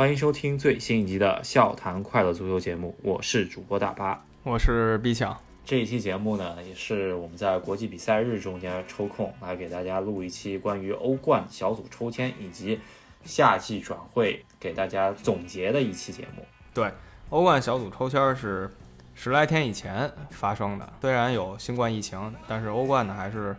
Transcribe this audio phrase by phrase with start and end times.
[0.00, 5.38] 欢迎收听最新一集的《笑谈快乐足球》节目，我是主播大巴，我是毕强。
[5.62, 12.80] 这一期节目呢，也是我们在国际比赛日中间抽空来给大家录一期关于欧冠小组抽签以及
[13.24, 16.42] 夏季转会给大家总结的一期节目。
[16.72, 16.90] 对，
[17.28, 18.70] 欧冠小组抽签是
[19.14, 23.54] 十来天以前发生的，虽然有新冠疫情，但是欧冠呢还是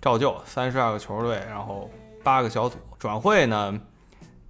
[0.00, 1.90] 照旧三十二个球队，然后
[2.24, 3.78] 八个小组转会呢。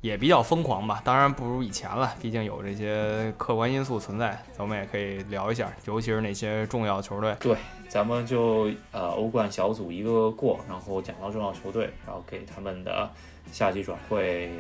[0.02, 7.32] 也比较疯狂吧，当然不如以前了，毕竟有这些客观因素存在，咱们也可以聊一下，尤其是那些重要球队。
[7.38, 7.56] 对，
[7.88, 13.08] 咱们就呃欧冠小组一个个过，然后讲到重要球队，然后给他们的
[13.52, 14.50] 夏季转会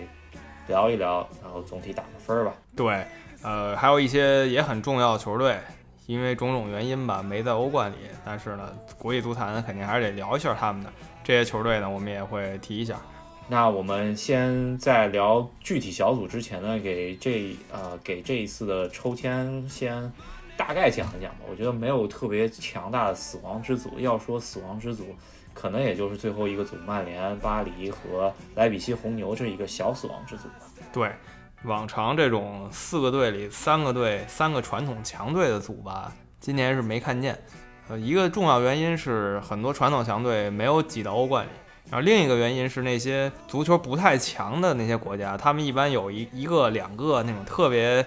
[0.68, 2.54] 聊一聊，然后总体打个分儿吧。
[2.76, 3.04] 对，
[3.42, 5.58] 呃，还有一些也很重要的球队，
[6.06, 10.92] 因为种种原因吧，没在欧冠里，但是呢，国际足坛肯定还是得聊一下他们的
[11.24, 12.96] 这些球队呢，我们也会提一下。
[13.52, 20.10] 那我们先在聊具体小组之前呢，给这呃给这一次的抽签先
[20.56, 21.40] 大概讲一讲吧。
[21.50, 25.14] 我觉得没有特别强大的死亡之组，要说死亡之组，
[25.52, 30.64] 可能也就是最后一个组曼联、巴黎和莱比锡红牛这一个小死亡之组吧。
[30.90, 31.12] 对，
[31.64, 37.38] 往常这种四个队里三个队三个传统强队的组吧，今年是没看见。
[37.90, 41.50] 呃，一个重要原因是很多传统强队没有挤到欧冠里。
[41.92, 48.02] 然后另一个原因是那些足球不太强的那些国家，他们一般有一一个两个那种特别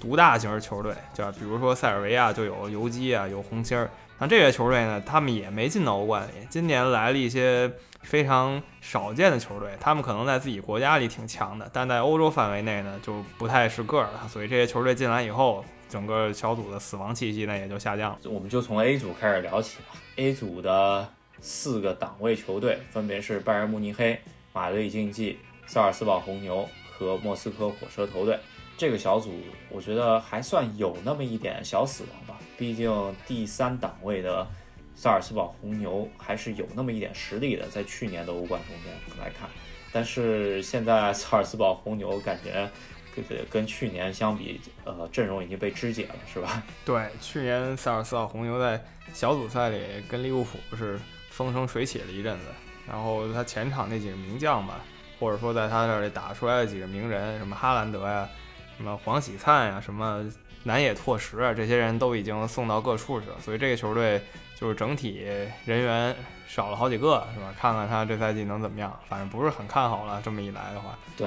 [0.00, 3.88] 独大型的球队，就比如说塞尔维亚就有游击啊，有红心儿。
[4.18, 6.44] 像这些球队呢，他们也没进到欧冠里。
[6.50, 7.70] 今年来了一些
[8.02, 14.28] 非常少见的球队，他们可能在自己国家里挺强的，但在欧洲范围内呢就不太是个儿了。
[14.28, 18.18] 所以这些球队进来以后，整个小组的死亡气息呢也就下降了。
[18.24, 19.96] 我们就从 A 组开始聊起吧。
[20.16, 21.08] A 组的。
[21.40, 24.18] 四个档位球队分别是拜仁慕尼黑、
[24.52, 28.38] 马德里竞技、萨尔斯堡红牛和莫斯科火车头队。
[28.76, 29.34] 这个小组
[29.68, 32.90] 我觉得还算有那么一点小死亡吧，毕竟
[33.26, 34.46] 第三档位的
[34.94, 39.48] 萨尔斯堡红牛还是有那么一点实力的，在去年的欧冠中间来看。
[39.92, 42.70] 但是现在萨尔斯堡红牛感觉
[43.14, 46.62] 跟跟去年相比，呃，阵容已经被肢解了，是吧？
[46.84, 48.82] 对，去年萨尔斯堡红牛在
[49.12, 50.98] 小组赛里跟利物浦是。
[51.40, 52.44] 风生水起了一阵子，
[52.86, 54.74] 然后他前场那几个名将吧，
[55.18, 58.28] 或者说在他这里打出来的几个名人，什么哈兰德呀，
[58.76, 60.22] 什么黄喜灿呀，什么
[60.64, 64.20] 南野拓实啊，这些人都已经送到各处去了，所以这个球队
[64.54, 65.26] 就是整体
[65.64, 66.14] 人员
[66.46, 67.54] 少了好几个，是吧？
[67.58, 70.20] 看看他这赛季能怎么样，反正不是很看好了。
[70.22, 71.26] 这么一来的话，对，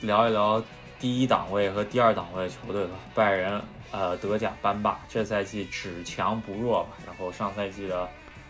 [0.00, 0.60] 聊一聊
[0.98, 2.94] 第一档位和第二档位球队吧。
[3.14, 3.62] 拜仁，
[3.92, 6.90] 呃，德甲班霸，这赛季只强不弱吧？
[7.06, 8.08] 然后上赛季的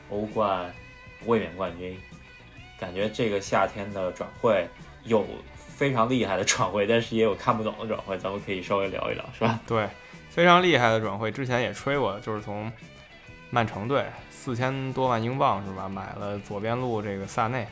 [0.08, 0.72] 欧冠。
[1.26, 1.96] 卫冕冠军，
[2.78, 4.68] 感觉这个夏天的转会
[5.04, 9.60] 有非常厉害的转会，但是也有看不懂的转会，咱们可以稍微聊一聊，是吧？
[9.66, 9.88] 对，
[10.30, 12.70] 非常厉害的转会，之前也吹过，就是从
[13.50, 17.66] 曼城队四千多万英镑是吧，买了左边路这个萨内，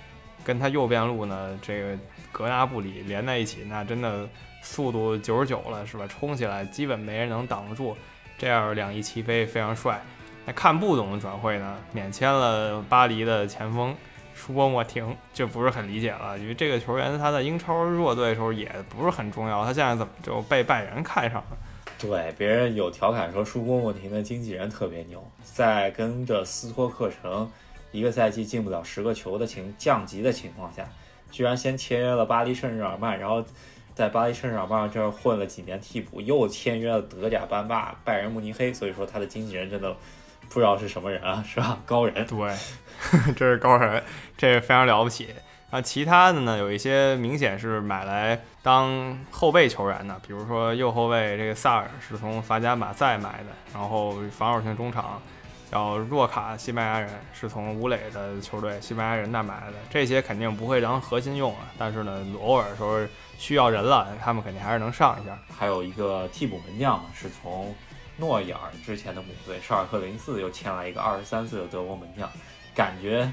[0.44, 1.98] 跟他右边路呢这个
[2.32, 4.28] 格纳布里连在一起，那真的
[4.62, 6.06] 速度九十九了是吧？
[6.06, 7.96] 冲起来基本没人能挡得住，
[8.38, 10.00] 这样两翼齐飞，非常帅。
[10.46, 11.76] 那看不懂的转会呢？
[11.92, 13.94] 免签了巴黎的前锋
[14.34, 16.38] 舒波莫廷，就不是很理解了。
[16.38, 21.58] 因为这个球员他在英超弱队的时候也不是很重要，他现在怎么就被拜仁看上了？
[21.98, 27.48] 对，别人有调侃说舒波莫廷的经纪人特别牛，在跟着斯托克城
[27.92, 30.88] 一个赛季进不了十个球的情降级的情况下，
[31.30, 33.44] 居然先签约了巴黎圣日耳曼，然后
[33.94, 38.72] 在巴黎圣日耳曼这儿混了几年替补，又签约了德甲班霸拜仁慕尼黑。
[38.72, 39.94] 所以说他的经纪人真的。
[40.50, 41.78] 不知道是什么人啊，是吧？
[41.86, 42.54] 高人，对，
[43.34, 44.02] 这是高人，
[44.36, 45.28] 这是非常了不起。
[45.70, 55.22] 啊，其他的呢，有一些明显是买来当后备球员的，比如说右后卫这个萨尔是从法甲马赛买的，然后防守型中场
[55.70, 62.98] 叫若卡，西班牙人是从武磊的球队西班牙人那买的，这些肯定不会当核心用啊，但是呢，偶尔时候
[63.38, 65.38] 需要人了，他们肯定还是能上一下。
[65.56, 67.72] 还有一个替补门将是从。
[68.20, 72.30] 诺伊尔之前的母队绍尔克零四又签来一个二十三岁的德国门将，
[72.74, 73.32] 感觉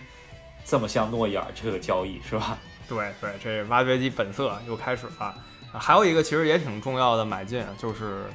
[0.65, 2.57] 这么像诺伊尔这个交易是吧？
[2.87, 5.35] 对对，这挖掘机本色又开始了。
[5.73, 8.25] 还有一个其实也挺重要的买进，就是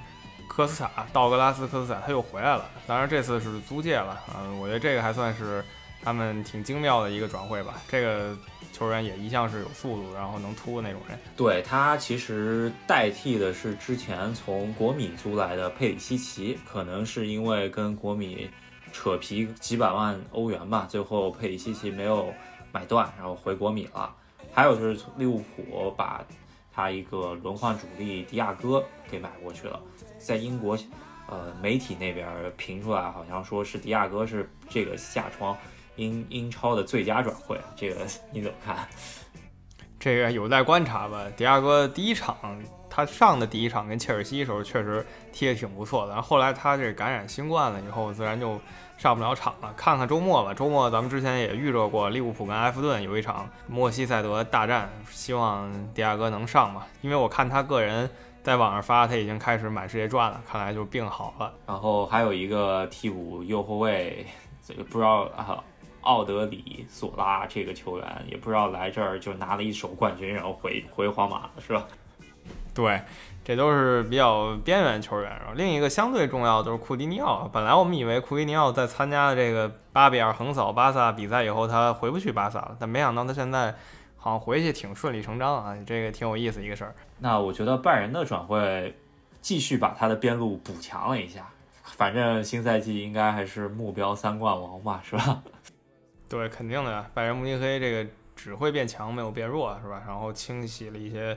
[0.47, 4.21] 科斯塔，道格拉斯科斯塔他又回来了，当然这次是租借了。
[4.37, 5.65] 嗯，我觉得这个还算是
[6.03, 7.81] 他们挺精妙的一个转会吧。
[7.89, 8.37] 这个。
[8.73, 11.17] 球员也一向是有速度，然后能突的那种人。
[11.37, 18.49] 对他其实代替的是之前从国米租来的佩里西奇，可能是因为跟国米
[18.91, 22.33] 扯皮几百万欧元吧，最后佩里西奇没有
[22.73, 24.13] 买断，然后回国米了。
[24.55, 26.25] 还有就是利物浦把
[26.73, 29.79] 他一个轮换主力迪亚哥给买过去了，
[30.19, 30.79] 在英国，
[31.29, 32.27] 呃，媒体那边
[32.57, 35.55] 评出来，好像说是迪亚哥是这个下窗
[35.97, 38.77] 英英超的最佳转会，这个 你怎么看？
[39.99, 41.25] 这个有待观察吧。
[41.37, 42.37] 迪亚哥第一场
[42.91, 48.61] 他上的第一场跟切尔西的时候确实踢得挺不错的，然后后来他这感染新冠了以后，自然就
[48.99, 49.73] 上不了场了。
[49.77, 56.87] 看看周末吧，周末咱们之前也预热过利物浦跟埃弗顿有一场莫西塞德大战，希望迪亚哥能上吧。
[57.01, 58.11] 因为我看他个人
[58.43, 61.55] 在网上发他已经开始满世界转了，看来就病好了。
[61.65, 64.27] 然后还有一个替补右后卫，
[64.67, 65.63] 这个不知道啊。
[66.03, 71.85] 奥德里索拉这个球员也不知道来这儿就拿了一手冠军，然后回回皇马了，是吧？
[72.75, 73.01] 对，
[73.45, 75.31] 这都是比较边缘球员。
[75.31, 77.49] 然后另一个相对重要就是库蒂尼奥。
[77.53, 83.75] 本来我们以为库蒂尼奥在参加了这个八比二横扫巴萨比赛以后，他回不去巴萨了，但没想到他现在
[84.17, 86.95] 好像回去挺顺理成章啊，这个挺有意思一个事儿。
[87.19, 88.97] 那我觉得拜仁的转会
[89.43, 91.47] 继续把他的边路补强了一下，
[91.83, 95.43] 反正新赛季应该还是目标三冠王吧，是吧？
[96.33, 97.07] 对，肯定的呀。
[97.13, 100.03] 拜仁慕尼黑这个只会变强，没有变弱，是吧？
[100.07, 101.37] 然后清洗了一些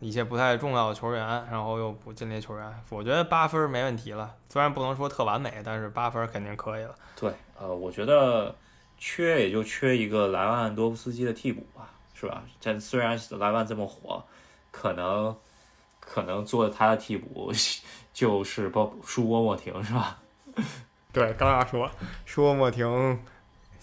[0.00, 2.82] 一些不太重要的球员，然后又补进了球员。
[2.90, 6.92] 我觉得八分没问题了，虽然不能说特完美，但是八分肯定可以了。
[7.14, 8.52] 对，呃，我觉得
[8.98, 12.42] 缺也就缺一个莱万多夫斯基的替补吧，是吧？
[12.60, 14.24] 这虽然莱万这么火，
[14.72, 15.36] 可能
[16.00, 17.52] 可能做他的替补
[18.12, 20.18] 就是包舒波莫廷，是吧？
[21.12, 21.88] 对，刚要说
[22.24, 23.20] 舒波莫廷。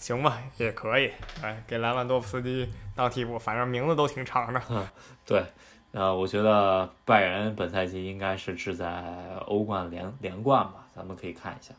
[0.02, 1.12] 行吧，也可以，
[1.44, 4.60] 哎，给莱万多夫斯基当替补，反正名字都挺长的。
[4.68, 4.84] 嗯，
[5.24, 5.44] 对，
[5.92, 9.04] 呃，我觉得拜仁本赛季应该是志在
[9.46, 11.72] 欧冠连连冠吧，咱们可以看一下。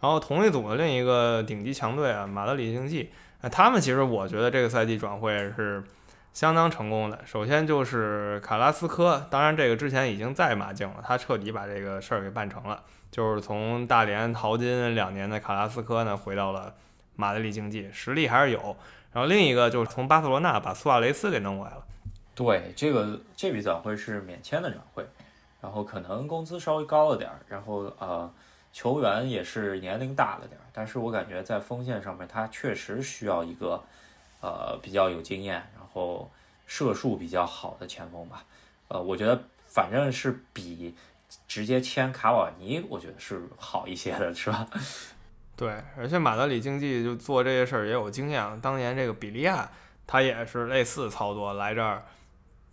[0.00, 3.12] 然后同一组的另一个顶级强队啊，马德里竞技，
[3.42, 5.84] 那他们其实我觉得这个赛季转会是
[6.32, 7.20] 相当成功的。
[7.24, 12.82] 首先就是卡拉斯科，当然这个之前已经在马竞了，他彻底把这个事儿给办成了，
[13.12, 16.74] 就是从大连淘金两年的卡拉斯科呢，回到了。
[17.16, 18.76] 马德里竞技实力还是有，
[19.12, 21.84] 然后另一个就是从巴塞罗那把苏亚雷斯给弄过来了。
[22.34, 25.06] 对，这个这笔转会是免签的转会，
[25.60, 28.32] 然后可能工资稍微高了点儿，然后呃，
[28.72, 33.82] 球员也是年龄大了点儿，但是我感觉在锋线上面他确实需要一个
[34.40, 36.30] 呃比较有经验，然后
[36.66, 38.42] 射术比较好的前锋吧。
[38.88, 39.38] 呃，我觉得
[39.68, 40.94] 反正是比
[41.46, 44.66] 直接签卡瓦尼，我觉得是好一些的，是吧？
[45.54, 48.58] 对，而且马德里竞技就做这些事儿也有经验了。
[48.60, 49.70] 当年这个比利亚，
[50.06, 52.02] 他也是类似操作来这儿，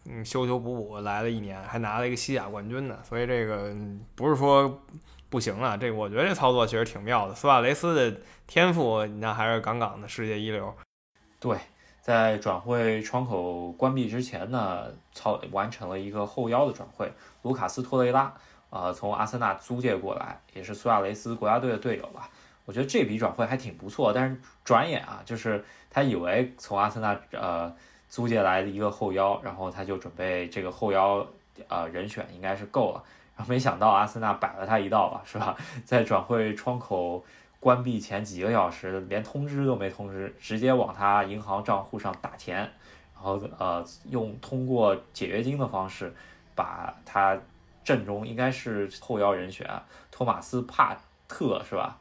[0.05, 2.97] 嗯，修修补补来了一年，还拿了一个西甲冠军呢。
[3.03, 3.75] 所以这个
[4.15, 4.81] 不是说
[5.29, 7.35] 不行啊，这我觉得这操作其实挺妙的。
[7.35, 10.73] 苏亚雷斯的天赋那还是杠杠的世界一流。
[11.39, 11.57] 对，
[12.01, 17.11] 在转会窗口关闭之前呢，操完成了一个后腰的转会，
[17.43, 18.33] 卢卡斯托雷拉，
[18.69, 22.29] 啊，从阿森纳租借过来，也是苏亚雷斯国家队的队友吧。
[22.69, 27.75] 我觉得这笔转会还挺不错，但是转眼啊，就是他以为从阿森纳呃
[28.07, 31.25] 租借来的一个后腰，然后他就准备这个后腰
[31.67, 33.03] 呃人选应该是够了，
[33.35, 35.57] 然后没想到阿森纳摆了他一道吧，是吧？
[35.83, 37.25] 在转会窗口
[37.59, 42.57] 关闭前几个小时，连通知都没通知，直接往他银行账户上打钱，
[43.15, 46.13] 然后呃用通过解约金的方式
[46.53, 47.35] 把他
[47.83, 49.67] 阵中应该是后腰人选
[50.11, 50.95] 托马斯帕
[51.27, 51.97] 特是吧？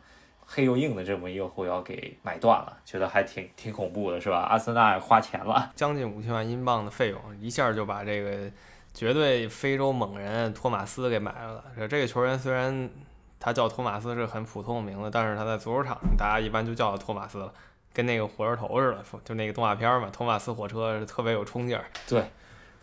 [0.50, 4.38] 黑又硬的这么一个后腰给买断了，觉得还挺挺恐怖的，是吧？
[4.50, 8.50] 阿森纳花钱了，将近五千万英镑的费用，一下就把这个
[8.94, 11.62] 绝对非洲猛人托马斯给买了。
[11.86, 12.88] 这个球员虽然
[13.38, 17.52] 他叫托马斯是很普通的名字，但是他在足球场大家一般就叫他托马斯了，
[17.92, 21.84] 跟那个火车头似的，就那个动画片嘛，托马斯火车特别有冲劲儿。
[22.08, 22.24] 对，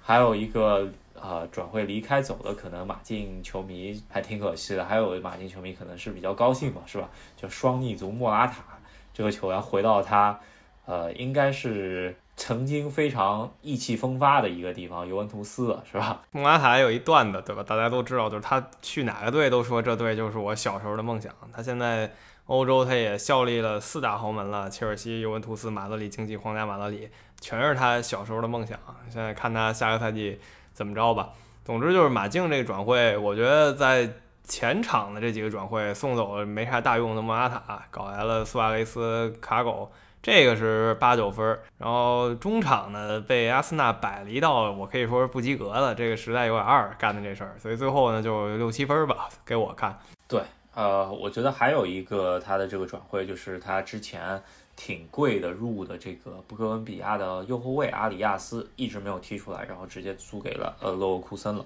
[0.04, 0.88] 还有一个。
[1.26, 7.10] 啊，转会离开走的可能马竞球迷还挺可惜的，还有马竞球迷可能是比较高兴嘛，是吧？
[7.36, 8.64] 就双逆足莫拉塔
[9.12, 10.40] 这个球员回到他，
[10.86, 16.22] 呃，应该是曾经非常意气风发的一个地方尤文图斯，是吧？
[16.30, 17.64] 莫拉塔有一段子，对吧？
[17.64, 21.34] 大家都知道，就是他去哪个队都说这队就是我小时候的梦想。
[21.52, 22.12] 他现在
[22.46, 27.10] 欧洲他也效力了四大豪门了，切尔西、尤文图斯、马德里竞技、皇家马德里，
[27.42, 28.78] 全是他小时候的梦想。
[29.10, 30.40] 现在看他下个赛季。
[30.76, 31.30] 怎么着吧？
[31.64, 34.08] 总之就是马竞这个转会，我觉得在
[34.44, 39.92] 前场的这几个转会送走了没啥大用的莫拉塔，搞来了苏亚雷斯、卡狗，
[40.22, 41.58] 这个是八九分。
[41.80, 49.98] 然后中场呢被阿森纳摆了一道，我可以说是不及格的，这个实在有点二干的这事儿，所以最后呢就六七分吧，给我看。
[50.28, 50.42] 对，
[50.76, 54.44] 呃，我觉得还有一个他的这个转会，就是他之前
[54.76, 61.66] 挺贵的入的这个布哥伦比亚的右后卫阿里亚斯一直没有踢出来，然后直接租给了呃勒沃库森了。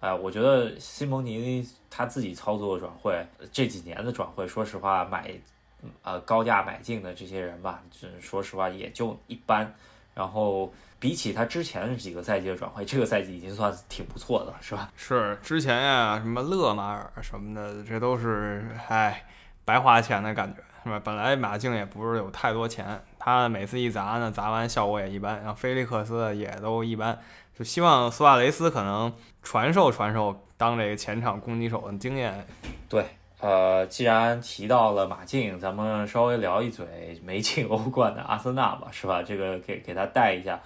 [0.00, 5.32] 哎，我觉得西蒙尼他自己操作转会这几年的转会，说实话买
[6.02, 9.74] 呃高价买进的这些人吧，这说实话也就一般。
[10.14, 14.92] 然后比起他之前几个赛季的转会，这个赛季已经算挺不错的了，是吧？
[14.94, 19.26] 是之前呀，什么勒马尔什么的，这都是哎
[19.64, 20.62] 白花钱的感觉。
[20.84, 21.00] 是吧？
[21.02, 25.38] 本来马竞也不是有太多钱，他每次一砸呢，砸完效果也一般。
[25.38, 27.18] 然后菲利克斯也都一般，
[27.58, 29.12] 就希望苏亚雷斯可能
[29.42, 32.46] 传授传授当这个前场攻击手的经验。
[32.88, 33.04] 对，
[33.40, 39.22] 呃，既然提到了马竞，咱们稍微聊一嘴没进欧冠的阿森纳吧，是吧？
[39.22, 40.60] 这个给给他带一下。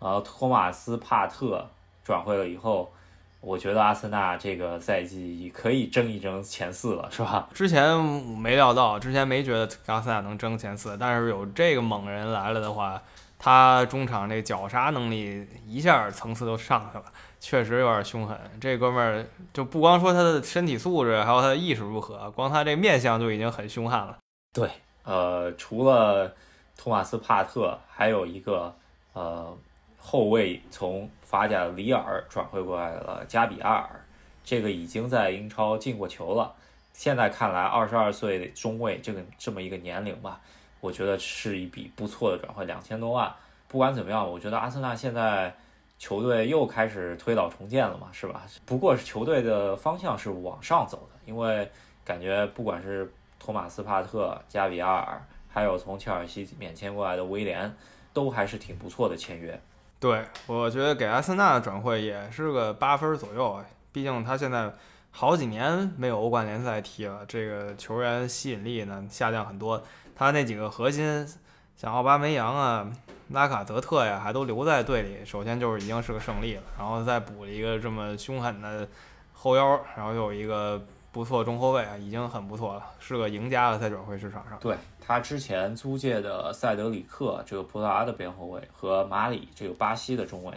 [0.00, 1.68] 呃，托马斯帕特
[2.04, 2.92] 转会了以后。
[3.40, 7.48] 我觉得阿森纳这个赛季可以争一争前四了，是吧？
[7.54, 13.00] 之前没料到，之前没觉得阿森纳能争前四，但是有这个猛人来了的话，
[13.38, 17.04] 他中场这绞杀能力一下层次都上去了，
[17.40, 18.38] 确实有点凶狠。
[18.60, 24.18] 这哥们儿就不光说他的身体素质，还有他的意识如何，光他这面相就已经很凶悍了。
[24.52, 24.68] 对，
[25.04, 26.34] 呃，除了
[26.76, 28.74] 托马斯帕特，还有一个
[29.14, 29.56] 呃
[30.00, 31.08] 后卫从。
[31.30, 34.04] 法甲里尔转会过来了加比阿尔，
[34.42, 36.52] 这个已经在英超进过球了。
[36.92, 40.40] 现在看来，二十二岁中卫这个这么一个年龄吧，
[40.80, 43.32] 我觉得是一笔不错的转会，两千多万。
[43.68, 45.54] 不管怎么样，我觉得阿森纳现在
[46.00, 48.42] 球队又开始推倒重建了嘛，是吧？
[48.66, 51.70] 不过球队的方向是往上走的，因为
[52.04, 57.72] 感觉不管是托马斯帕特、加比阿尔，还有从切尔西免签过来的威廉，
[58.12, 59.60] 都还是挺不错的签约。
[60.00, 64.72] 对，我觉得给阿森纳的转会也是个八分左右，毕竟他现在
[65.10, 69.82] 好几年没有欧冠联赛踢了，这个球员吸引力呢下降很多。
[70.16, 71.28] 他那几个核心，
[71.76, 72.90] 像奥巴梅扬啊、
[73.28, 78.88] 拉卡泽特呀，还都留在队里，首先就是已经是个胜利了，然后再补了一个这么凶狠的
[79.34, 80.82] 后腰，然后又有一个。
[81.12, 84.56] 不错，中后卫啊，已经很不错了，是个赢家了，在转会市场上。
[84.60, 90.52] 对他之前租借的塞德里克这个葡萄牙的边后卫和马里这个巴西的中卫，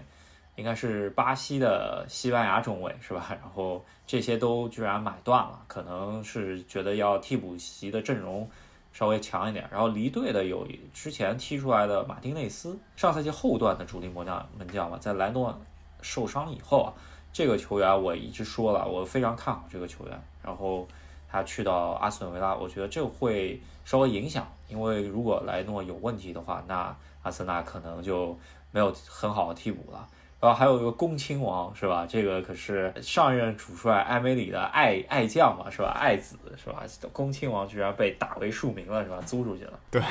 [0.55, 3.25] 应该是巴西的西班牙中卫是吧？
[3.29, 8.49] 然后这些都居然买断了，可能是觉得要替补席的阵容
[8.91, 9.67] 稍微强一点。
[9.71, 15.59] 然后离队的有之前踢出来的马丁内斯，上赛季后段的主力门将门将嘛，在莱诺
[16.01, 16.93] 受伤以后啊。
[17.31, 20.21] 这个球员我一直说了，我非常看好这个球员。
[20.43, 20.87] 然后
[21.33, 28.37] 他去到阿斯顿维拉，我觉得这会稍微影响，因为如果莱诺有问题的话，那阿森纳可能就
[28.69, 30.07] 没有很好的替补了。
[30.39, 32.05] 然后还有一个恭亲王是吧？
[32.05, 35.89] 这个可是上任主帅埃梅里的爱爱将嘛是吧？
[35.97, 36.83] 爱子是吧？
[37.11, 39.19] 恭亲王居然被打为庶民了是吧？
[39.25, 40.01] 租出去了，对，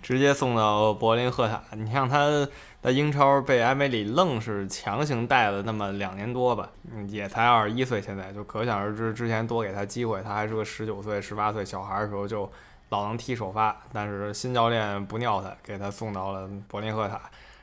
[0.00, 1.60] 直接送到柏林赫塔。
[1.72, 2.46] 你像他
[2.80, 6.68] 在英超被埃梅里愣是强行带了那么两年多吧，
[7.08, 12.50] 也才二十一岁，现在就可想而知，之前多给他机会，他还是个十九岁、十八岁小孩的时候就
[12.90, 17.20] 老能踢首发，但是新教练不尿他，给他送到了柏林赫塔。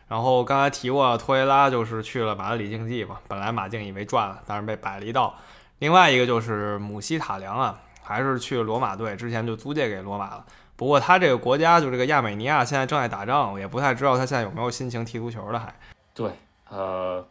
[0.08, 3.18] 然后刚才提过，托雷拉就是去了马德里竞技嘛。
[3.28, 5.34] 本来马竞以为赚了，但是被摆了一道。
[5.80, 10.46] 另外一个就是姆希塔良啊，还是去罗马队，之前就租借给罗马了。
[10.76, 15.60] 不过他这个国家就这个亚美尼亚现在正在打仗，我也不太知道他现在有没有心情踢足球了。
[15.60, 15.74] 还
[16.14, 16.30] 对，
[16.70, 17.26] 呃，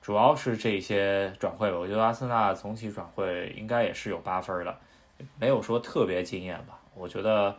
[0.00, 1.78] 主要是这些转会吧。
[1.78, 4.76] 我觉得阿森纳总体转会应该也是有八分的，
[5.38, 6.78] 没有说特别惊艳吧。
[6.94, 7.56] 我觉得。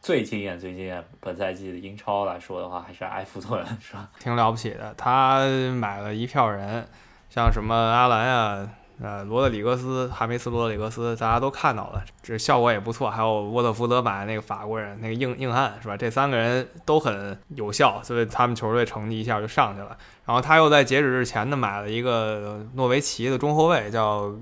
[0.00, 4.06] 最惊艳、最惊艳，本赛季的英超来说的话，还是埃弗顿，是吧？
[4.20, 5.46] 挺了不起的，他
[5.80, 6.86] 买了一票人，
[7.30, 8.68] 像什么阿兰呀、
[9.00, 13.10] 呃罗德里格斯、哈梅斯·罗德里格斯，大家都看到了，这效果也不错。
[13.10, 15.96] 还有沃特福德买那个法国人，那个硬硬汉，是吧？
[15.96, 19.96] 这三个人都很有效，所以他们球队成绩一下就上去了。
[20.24, 24.32] 然后他又在截止日前呢买了一个诺维奇的中后卫，叫。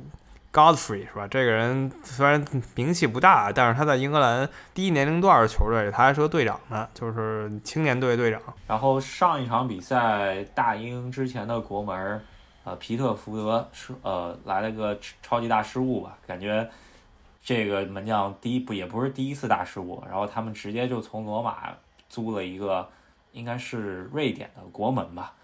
[0.54, 1.26] Godfrey 是吧？
[1.26, 2.44] 这个人虽然
[2.75, 8.38] 名气不大，但是他在英格兰第一年龄段的球队，他还是个队长呢，就是青年队队长。
[8.66, 12.21] 然后上一场比赛，大英之前的国门，
[12.64, 16.16] 呃，皮特福德是呃来了个超级大失误吧？
[16.26, 16.69] 感觉
[17.42, 21.75] 这个门将第一不也不是第一次大失误，然后他们直接就从罗马
[22.09, 22.88] 租了一个，
[23.33, 25.35] 应该是瑞典的国门吧。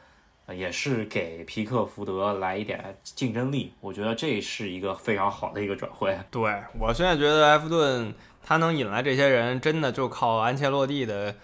[0.55, 6.19] 也是给皮克福德来一点竞争力，我觉得这是一个非常好的一个转会。
[6.31, 6.41] 对
[6.79, 11.35] 我现在觉得埃弗顿他能引来这些人，真的就靠安切洛蒂的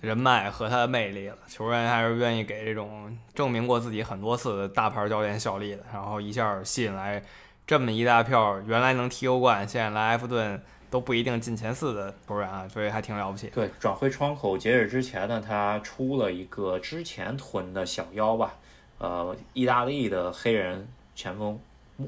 [0.00, 1.36] 人脉和他的魅力了。
[1.46, 7.22] 球员还是愿意给这种证明过自己很多次的大牌教练效力的，然后一下吸引来
[7.66, 13.48] 这么一大票原来能踢欧冠，现在来埃弗顿都不一定进前四的球员啊，所以还挺了不起。
[13.48, 18.54] 对，转会窗口截止之前呢，他出了一个之前囤的小妖吧，
[18.98, 21.60] 呃，意大利的黑人前锋，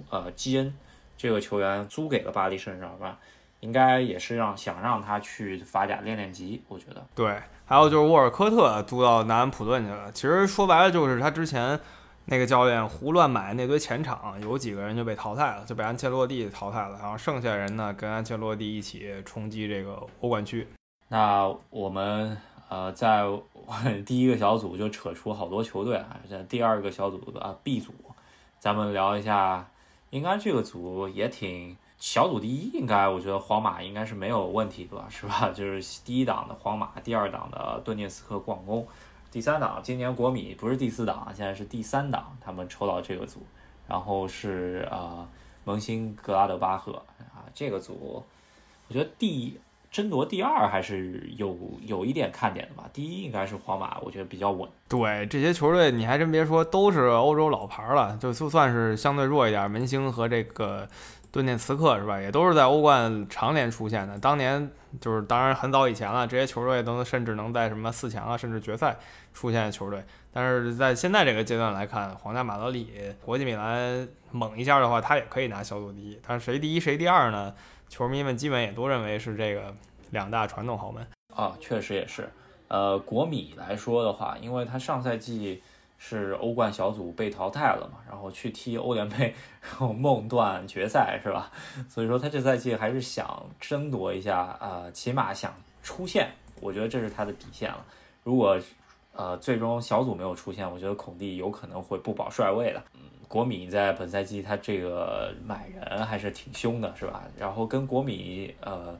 [0.08, 0.74] 呃，基恩
[1.18, 3.14] 这个球员租给了巴黎圣日耳曼，
[3.60, 7.06] 应该也是让想让他去法甲练练级，我觉得。
[7.14, 7.36] 对，
[7.70, 11.78] 还有就是沃尔科特租到南安普顿去了，其实说白了就是他之前。
[12.26, 16.96] 那个教练胡乱买那堆前场，有几个人就被淘汰了，就被安切洛蒂淘汰了。
[17.00, 20.68] 然后剩下人呢，跟安切洛蒂一起冲击这个欧冠区。
[21.08, 22.36] 那我们
[22.68, 23.24] 呃，在
[24.06, 26.20] 第一个小组就扯出好多球队啊。
[26.30, 27.92] 在第二个小组啊 B 组，
[28.60, 29.68] 咱们聊一下，
[30.10, 35.50] 应该这个组也挺小组第一，应该我觉得皇马应该是没有问题的吧，是吧？
[35.54, 38.84] 就是第一档的皇马，第二档的顿涅斯克矿工。
[39.30, 43.40] 第三档，今年国米不是第四档，现在是第三档，他们抽到这个组，
[43.86, 45.28] 然后是呃
[45.64, 46.94] 蒙辛格拉德巴赫
[47.34, 48.24] 啊，这个组，
[48.88, 54.66] 我觉得第争夺第二还是有有一点看点的吧，第一应该是皇马，我觉得比较稳。
[54.88, 60.88] 对这些球队，你还真别说，都是欧洲老牌了，就就算是相对弱一点，门兴和这个。
[61.32, 62.20] 顿涅茨克是吧？
[62.20, 64.18] 也都是在欧冠常年出现的。
[64.18, 64.68] 当年
[65.00, 68.96] 就是当然很早以前了，这些球队都甚至能在什么四强啊，甚至决赛
[69.32, 70.04] 出现的球队。
[70.32, 72.92] 但是在现在这个阶段来看，皇家马德里、
[73.24, 76.18] 国际米兰猛一下的话，他也可以拿小组第一。
[76.26, 77.54] 但是谁第一谁第二呢？
[77.88, 79.74] 球迷们基本也都认为是这个
[80.10, 82.28] 两大传统豪门啊，确实也是。
[82.66, 85.62] 呃，国米来说的话，因为他上赛季。
[86.02, 91.52] 是欧冠小组被淘汰了嘛，然后去踢欧联杯，然后梦断决赛是吧？
[91.90, 96.30] 所以说他这赛季还是想争夺一下，呃，起码想出线，
[96.62, 97.84] 我觉得这是他的底线了。
[98.24, 98.58] 如果
[99.12, 102.82] 呃最终小组没有出现，我觉得孔蒂有可能会不保帅位的。
[102.94, 107.24] 嗯，国米在本赛季他这个买人还是挺凶的，是吧？
[107.38, 108.98] 然后跟国米呃。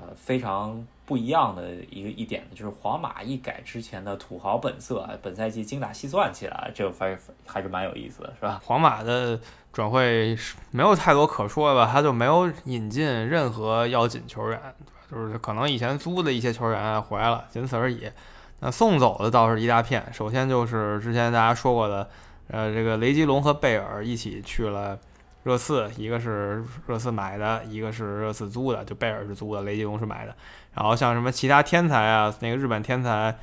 [0.00, 8.60] 呃，非常不一样的一个一点呢，就是皇马一改之前的土豪本色，本赛季精打细算起来，这个反正还是蛮有意思的，是吧？
[8.64, 9.40] 皇马的
[9.72, 10.38] 转会
[10.70, 14.60] 没有太多可说的吧，他就没有引进任何要紧球员，
[15.10, 18.08] 就是可能以前租的一些球员回来了，仅此而已。
[18.60, 22.08] 那送走的倒是一大片，首先就是之前大家说过的，
[22.46, 24.96] 呃，这个雷吉隆和贝尔一起去了。
[25.48, 30.36] 热刺一个是热刺买的，一个是热刺租的，就贝尔是租的，雷吉隆是买的。
[30.74, 33.34] 然后像什么其他天才啊，那个日本天才，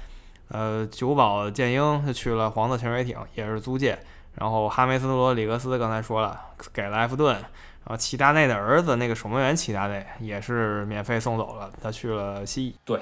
[0.50, 3.98] 呃，久保建英就去了黄色潜水艇，也是租借。
[4.36, 6.40] 然后哈梅斯罗里格斯刚才说了，
[6.72, 7.34] 给了埃弗顿。
[7.34, 12.76] 然后齐达内的儿子那个守门员齐达内也是免费送走了，他去了西。
[12.86, 13.02] 对，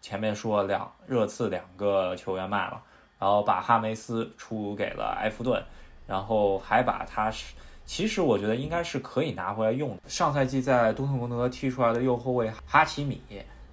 [0.00, 2.80] 前面说两热刺两个球员卖了，
[3.18, 5.60] 然后把哈梅斯出给了埃弗顿，
[6.06, 7.52] 然后还把他是。
[7.86, 10.02] 其实我觉得应该是可以拿回来用的。
[10.06, 13.20] 上赛季在多特蒙德踢出来的右后卫哈奇米，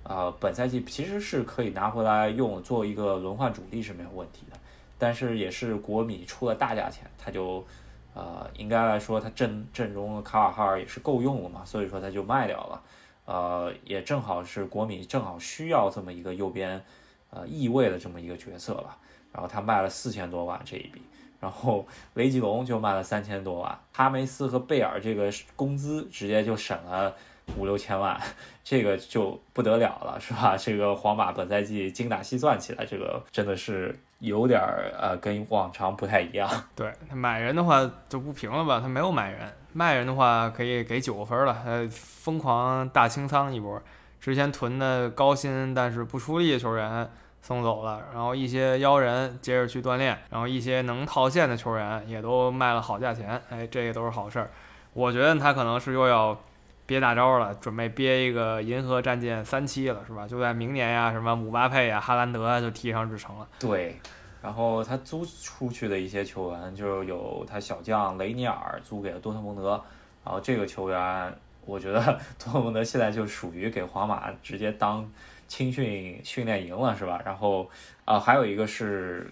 [0.04, 4.58] 呃，本赛季其实是可以拿回来用，做一个轮换主力是没有问题的。
[4.98, 7.66] 但是也是国米出了大价钱，他就，
[8.14, 12.82] 呃，应该来说他阵阵中卡瓦哈尔也是够用了嘛，所以说他就卖掉了。
[13.26, 16.84] 呃，也正好是国米正好需要这么一个右边，
[17.30, 18.98] 呃，翼位的这么一个角色吧。
[19.32, 21.02] 然后他卖了四千多万这一笔。
[21.42, 27.14] 然后雷吉隆就卖了三千多万，哈梅斯和贝尔这个工资直接就省了
[27.58, 28.16] 五六千万，
[28.64, 30.56] 这个就不得了了，是吧？
[30.56, 36.48] 这个皇马本赛季精打细算起来，这个真的是有点儿呃，跟往常不太一样。
[36.76, 38.80] 对，买人的话就不平了吧？
[38.80, 41.60] 他没有买人，卖人的话可以给九个分了。
[41.66, 43.82] 呃，疯狂大清仓一波，
[44.20, 47.10] 之前囤的高薪但是不出力的球员。
[47.42, 54.52] 送走了，然后一些妖人接着去锻炼，然后一些能套现的球员也都卖了好价钱，哎，这个都是好事儿。
[54.94, 56.40] 我觉得他可能是又要
[56.86, 60.28] 憋大招了，准备憋一个银河战舰三期了，是吧？
[60.28, 63.48] 就在明年呀，什么姆巴佩呀、哈兰德啊，就提上日程了。
[63.60, 64.00] 对，
[64.44, 69.82] 然后他租出去的一些球员，就有他小将雷尼尔租给了多特蒙德，
[70.24, 72.00] 然后这个球员，我觉得
[72.38, 75.10] 多特蒙德现在就属于给皇马直接当。
[75.52, 77.22] 青训训练营了是吧？
[77.26, 77.70] 然后，
[78.06, 79.30] 呃，还有一个是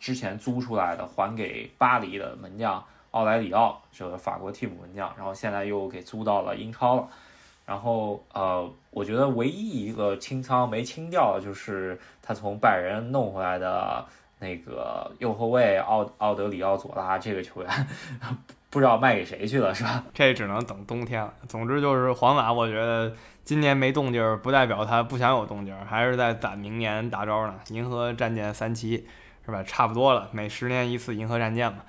[0.00, 7.08] 之前租出来的，还给巴黎的门将奥莱里奥，这个法国替补门将，然后现在又给租到了英超了。
[7.64, 14.04] 然后，呃，我觉得唯一一个清仓没清掉的就是他从拜仁弄回来的
[14.40, 17.86] 那个右后卫奥奥德里奥佐拉这个球员，
[18.70, 20.04] 不知道卖给谁去了是吧？
[20.12, 21.32] 这只能等冬天了。
[21.46, 23.14] 总之就是皇马，我觉得。
[23.50, 27.54] 今年没动静，不代表他不想有动静，还是在攒明年大招呢。
[27.70, 29.04] 银河战舰三期，
[29.44, 29.60] 是吧？
[29.64, 31.80] 差不多了，每十年一次银河战舰嘛。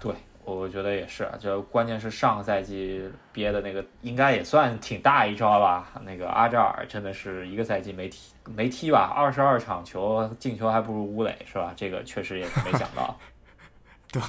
[0.00, 0.14] 对，
[0.46, 5.92] 我觉得也是，就关键是上个赛季憋的那个，应该也算挺大一招吧。
[6.06, 11.74] 那个阿扎尔真的是一个赛季没踢没踢吧，二十二场球进球还不如乌磊，是吧？
[11.76, 13.14] 这个确实也是没想到。
[14.12, 14.20] 对，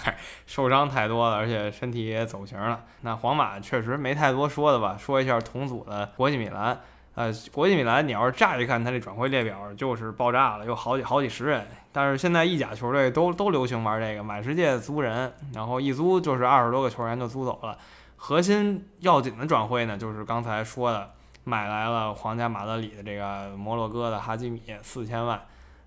[0.46, 2.84] 受伤太多了，而且身体也走形了。
[3.02, 4.96] 那皇马确实没太多说的吧？
[5.00, 6.80] 说一下同组的国际米兰。
[7.14, 11.68] 呃，国际米兰，你要是乍一看他这转会列表就是爆炸了，有好几好几十人。
[11.92, 17.78] 但是现在意甲球队都都流行玩这个，满世界租人，然后一租就是二十多个球员就租走了。
[18.16, 21.10] 核心要紧的转会呢，就是刚才说的，
[21.44, 25.38] 买来了皇家马德里的这个摩洛哥的哈基米四千万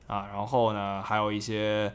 [0.07, 1.91] 啊，然后呢还有一些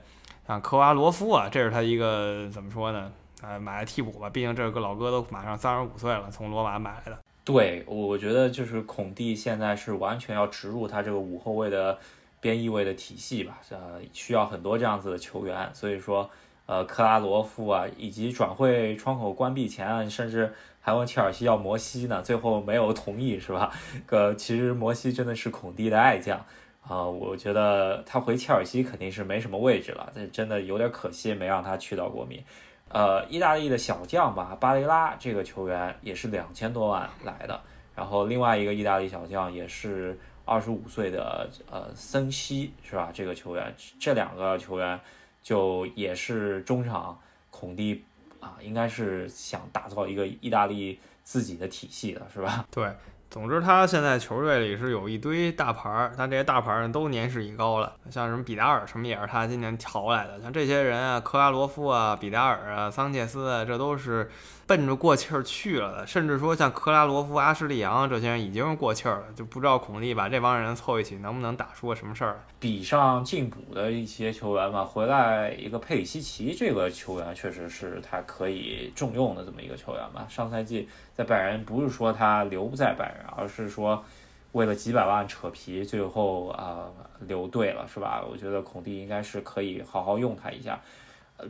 [0.49, 3.11] 像科瓦罗夫啊，这是他一个怎么说呢？
[3.43, 7.19] 呃，买来替补吧，毕竟这个老哥都马上三十五岁了，从罗马买来的。
[7.45, 11.95] 对，我觉得就是孔蒂现在是完全要植入他这个五后卫的
[12.41, 16.27] 边翼位的体系吧，呃，需要很多这样子的球员，所以说，
[16.65, 23.71] 呃，克拉罗夫啊，以及转会窗口关闭前，甚至还问切尔西要摩西呢，最后没有同意，是吧？
[24.09, 26.43] 呃，其实摩西真的是孔蒂的爱将
[26.89, 32.43] 啊，我觉得他回切尔西肯定是没什么位置了，这真的有点可惜，没让他去到国米。
[32.87, 37.61] 呃，意大利的小将吧，巴雷拉这个球员也是两千多万来的。
[37.95, 43.11] 然后另外一个意大利小将也是二十五岁的呃森西是吧？
[43.13, 44.99] 这个球员，这两个球员
[45.43, 47.19] 就也是中场
[47.51, 48.03] 孔蒂
[48.39, 52.65] 啊，应该是想打造一个意大利自己的体系的是吧？
[52.71, 52.91] 对。
[53.29, 64.29] 总之，他现在球队里是有一堆大牌儿，但这些大牌儿呢都年事已高了，像什么比达尔什么也是他今年淘来的，像这些人啊，科拉罗夫啊、比达尔啊、桑切斯啊，这都是。
[64.69, 72.39] 奔着过气儿去了的，甚至说像克拉罗夫、阿什利杨这些人已经是过气儿了，就不知道孔蒂把这帮人凑一起能不能打出个什么事儿。
[72.59, 80.27] 比上进补的一些球员嘛，回来一个佩里西奇这个球员确实是他可以重用的这么一个球员吧。
[80.29, 84.03] 上赛季在拜仁不是说他留不在拜仁，而是说
[84.51, 86.85] 为了几百万扯皮，最后啊
[87.21, 88.23] 留队了，是吧？
[88.31, 90.79] 我觉得孔蒂应该是可以好好用他一下。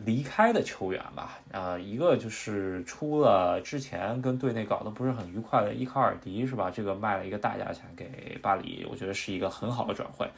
[0.05, 6.69] 离开的球员吧，呃，一个就是出了之前跟队内搞得不是很愉快的伊卡尔迪，是吧？
[6.69, 10.29] 这个卖了一个大价钱给巴黎，我觉得是一个很好的转会。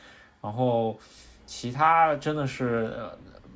[0.42, 0.98] 然后
[1.46, 2.94] 其他真的是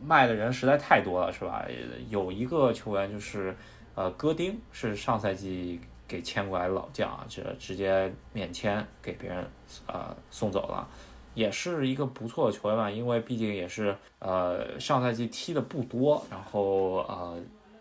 [0.03, 1.65] 卖的人实在太多了，是吧？
[2.09, 3.55] 有一个球员就是
[3.95, 9.45] 呃，戈丁是上赛季给签过来的老将，这直接免签给别人
[9.87, 10.87] 呃送走了。
[11.35, 17.37] 也是一个不错的球员吧，因为毕竟也是呃上赛季踢的不多，然后呃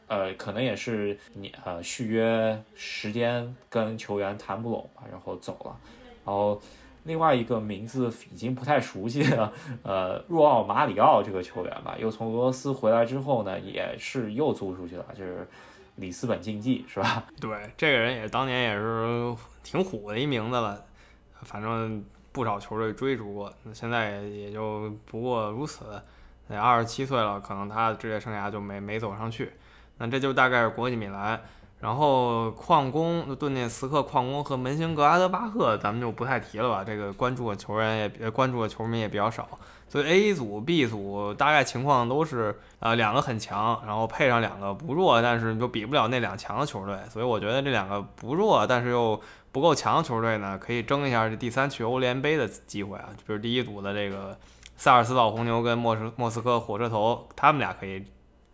[0.08, 5.76] 呃可能也是你呃续约时间跟球员谈不拢吧，然后走了。
[6.26, 6.60] 然后
[7.04, 9.52] 另外一个名字已经不太熟悉了，
[9.84, 15.46] 呃若奥马里奥这个球员吧，又从俄罗斯回来之后呢，也是又租出去了，就是
[15.96, 17.24] 里斯本竞技是吧？
[17.40, 20.84] 对，这个人也当年也是挺虎的一名字了，
[21.42, 22.04] 反正。
[22.34, 26.02] 不少球队追逐过，那现在也就不过如此。
[26.48, 29.52] 那二十七岁了，可能他的职业生涯就没没走上去。
[29.98, 31.40] 那这就大概是国际米兰，
[31.84, 36.82] 然后矿工顿涅茨克矿工和门兴格拉德巴赫，咱们就不太提了吧。
[36.82, 39.46] 这个关注的球员也关注的球迷也比较少。
[39.86, 46.98] 所以 A 组、B 组大概情况都是呃两个很强，然后配上两个不弱，但是就比不了那两强的球队。
[47.10, 49.20] 所以我觉得这两个不弱，但是又
[49.52, 53.10] 不够强的球队呢，可以争一下这第三去欧联杯的机会啊！
[53.26, 54.34] 比如第一组的这个
[54.74, 58.02] 萨尔斯堡红牛跟莫斯莫斯科火车头，他们俩可以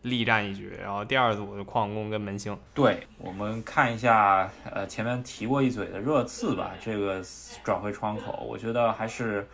[0.02, 0.72] 力战一局。
[0.82, 2.56] 然后第二组的矿工跟门兴。
[2.74, 7.22] 对我们看一下，呃，前面提过一嘴的热刺吧，这个
[7.62, 9.46] 转会窗口，我觉得还是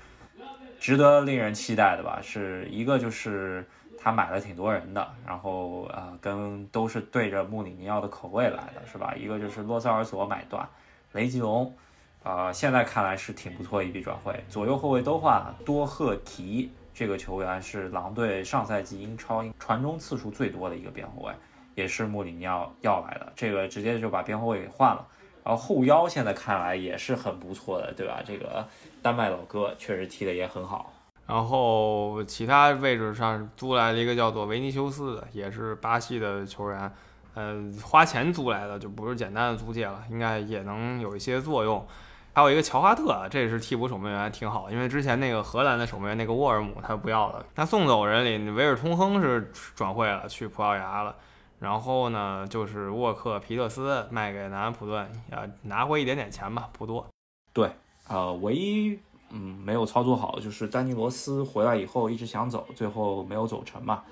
[0.79, 2.21] 值得令人期待的吧。
[2.23, 3.67] 是一个就是
[3.99, 9.15] 他买了挺多人的，然后呃，跟都是对着穆里尼奥的口味来的，是吧？
[9.17, 10.69] 一个就是洛塞尔索买断。
[11.13, 11.75] 雷吉隆，
[12.23, 14.45] 啊，现在看来是挺不错一笔转会。
[14.51, 21.33] 左右后卫都换了，多赫提这个球员是狼队上赛季英超传中次数最多的一个边后卫，
[21.75, 23.31] 也是穆里尼奥要来的。
[23.37, 25.07] 这个直接就把边后卫给换了。
[25.45, 28.23] 然后后腰现在看来也是很不错的，对吧？
[28.25, 28.67] 这个
[29.03, 30.91] 丹麦老哥确实踢的也很好。
[31.27, 36.91] 然后其他位置上租来了一个叫做维尼修斯的，也是巴西的球员。
[37.35, 41.87] 呃，花钱租来的就不是简单的租借了，应该也能有一些作用。
[42.37, 44.71] 还有一个乔哈特，这是替补守门员，挺好。
[44.71, 51.17] 因为之前那个荷兰的守门员那个沃尔姆他不要了，他送走人里，维尔通亨是转会了去葡萄牙了。
[51.59, 57.07] 然后呢，就是沃克皮特斯卖给南安普顿，啊，拿回一点点钱吧，不多。
[57.55, 57.71] 对，
[58.07, 58.99] 呃，唯一
[59.31, 64.03] 嗯没有操作好的就是丹尼罗斯回来以后一直想走，最后没有走成嘛。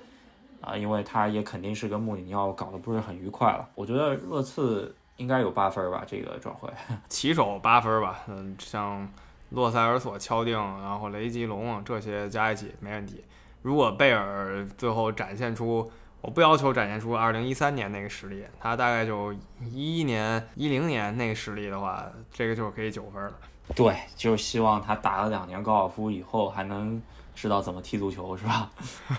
[0.61, 3.69] 啊，因为他也肯定是跟穆里尼奥搞得不是很愉快了。
[3.75, 6.69] 我觉得热刺应该有八分吧，这个转会，
[7.07, 8.21] 起手八分吧。
[8.27, 9.07] 嗯，像
[9.49, 13.23] 洛塞尔索、敲定，然后雷吉隆这些加一起没问题。
[13.61, 15.89] 如果贝尔最后展现出，
[16.21, 23.33] 我不要求展现出二零一三年那个实力，他大概就一一年、一零年那个实力的话，这个就是可以九分了。
[23.75, 27.01] 对，就是希望他打了两年高尔夫以后还能
[27.35, 28.71] 知道怎么踢足球，是吧？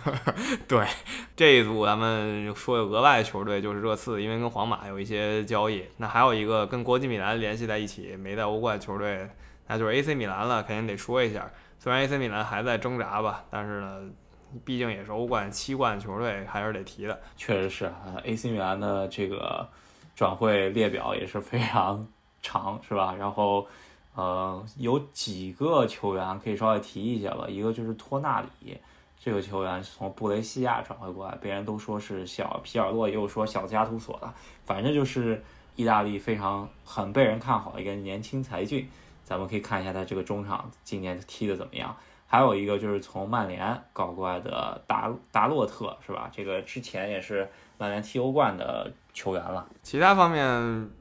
[0.66, 0.86] 对，
[1.36, 5.84] 这一组咱们说有额外球队就是热刺，因为跟皇马有一些交易。
[5.98, 9.28] 那还有一个跟国际米兰联系在一起没在欧冠球队，
[9.66, 11.48] 那就是 AC 米兰了，肯定得说一下。
[11.78, 14.00] 虽然 AC 米兰还在挣扎吧，但是呢，
[14.64, 17.20] 毕竟也是欧冠七冠球队，还是得提的。
[17.36, 19.68] 确实是啊，AC 米兰的这个
[20.14, 22.08] 转会列表也是非常
[22.42, 23.14] 长，是吧？
[23.18, 23.68] 然后。
[24.16, 27.46] 呃，有几个球员可以稍微提一下吧。
[27.46, 28.78] 一个就是托纳里，
[29.20, 34.32] 这个球员从布雷西亚转会过来，别人都说是小皮尔洛，也有说小加图索的，
[34.64, 38.88] 反正就是意大利非常很被人看好的一个年轻才俊。
[39.22, 41.94] 咱们可以看一下他这个中场今年踢的怎么样。
[42.26, 46.30] 还有一个就是从曼联搞过来的达达洛特，是吧？
[46.32, 48.90] 这个之前也是曼联踢欧冠的。
[49.16, 50.44] 球员了，其他方面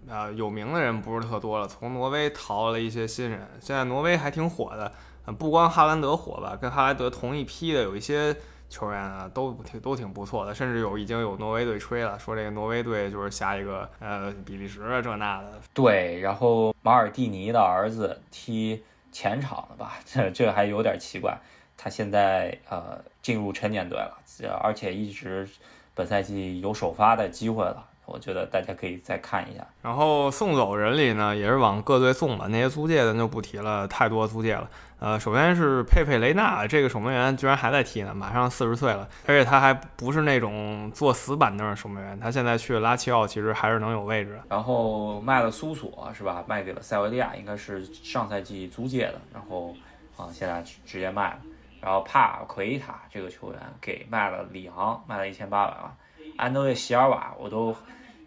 [0.10, 1.68] 啊，有名的人不是特多了。
[1.68, 4.90] 从挪威淘了一些新人，现在挪威还挺火的。
[5.34, 8.34] 不光哈兰德火吧，跟哈兰德同一批的有一些
[8.70, 10.56] 球员啊，都挺都挺不错的。
[10.56, 15.52] 甚至有已经有挪威队吹了，说这个挪威队就是下一个呃比利时啊这那的。
[15.74, 21.38] 对，然后马尔蒂尼的儿子踢前场的吧，这这还有点奇怪。
[21.76, 24.18] 他现在呃进入成年队了，
[24.64, 25.46] 而且一直
[25.94, 27.86] 本赛季有首发的机会了。
[28.06, 32.48] 我觉得大家可以再看一下，然后送走人里呢，也是往各队送吧。
[32.50, 34.70] 那些租借咱就不提了，太多租借了。
[34.98, 44.40] 呃，首先是佩佩雷纳这个守门员居然还在踢呢，马上四十岁了，而且他还不是那种坐死板凳的守门员，他现在去拉齐奥，其实还是能有位置。
[44.50, 46.44] 然后卖了苏索是吧？
[46.48, 49.76] 卖给了塞维利亚，应该是上赛季租借的，然后
[50.16, 51.40] 啊现在直接卖了。
[51.82, 55.96] 然后帕奎塔这个球员给卖了里昂，卖了一千八百万。
[56.38, 57.76] 安德烈·席尔瓦，我都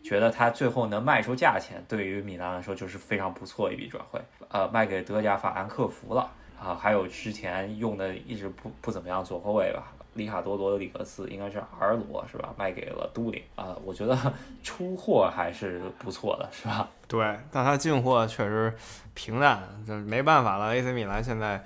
[0.08, 4.18] 觉得他最后能卖出价钱，对于米兰来说就是非常不错一笔转会。
[4.48, 12.54] 呃，卖给德甲法兰克福了啊，还有之前用的一直不不怎么样左后卫吧，里卡多·罗的里格斯应该是 R 罗是吧？
[12.56, 14.16] 卖给了都灵啊，我觉得
[14.64, 16.88] 出货还是不错的，是吧？
[17.06, 17.20] 对，
[17.52, 18.74] 但他进货确实
[19.12, 20.74] 平淡，就没办法了。
[20.74, 21.62] AC 米兰现在。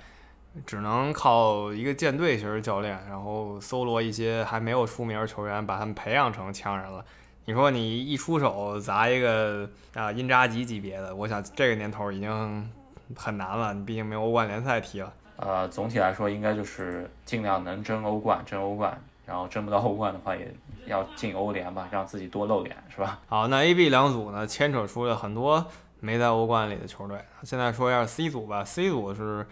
[0.67, 7.03] 只能靠一个舰队型教练，然后搜罗一些还没有出名球员，把他们培养成强人了。
[7.45, 12.71] 你说你一出手砸一个啊因扎吉级别的，我想这个年头已经
[13.15, 13.73] 很难了。
[13.73, 15.13] 你毕竟没有欧冠联赛踢了。
[15.35, 20.53] 呃，总体来说应该就是尽量能争欧冠，争欧冠，然后争不到欧冠的话也
[20.85, 23.19] 要进欧联吧，让自己多露脸，是吧？
[23.27, 25.65] 好，那 A、B 两组呢，牵扯出了很多
[25.99, 27.17] 没在欧冠里的球队。
[27.43, 29.45] 现在说一下 C 组吧，C 组是。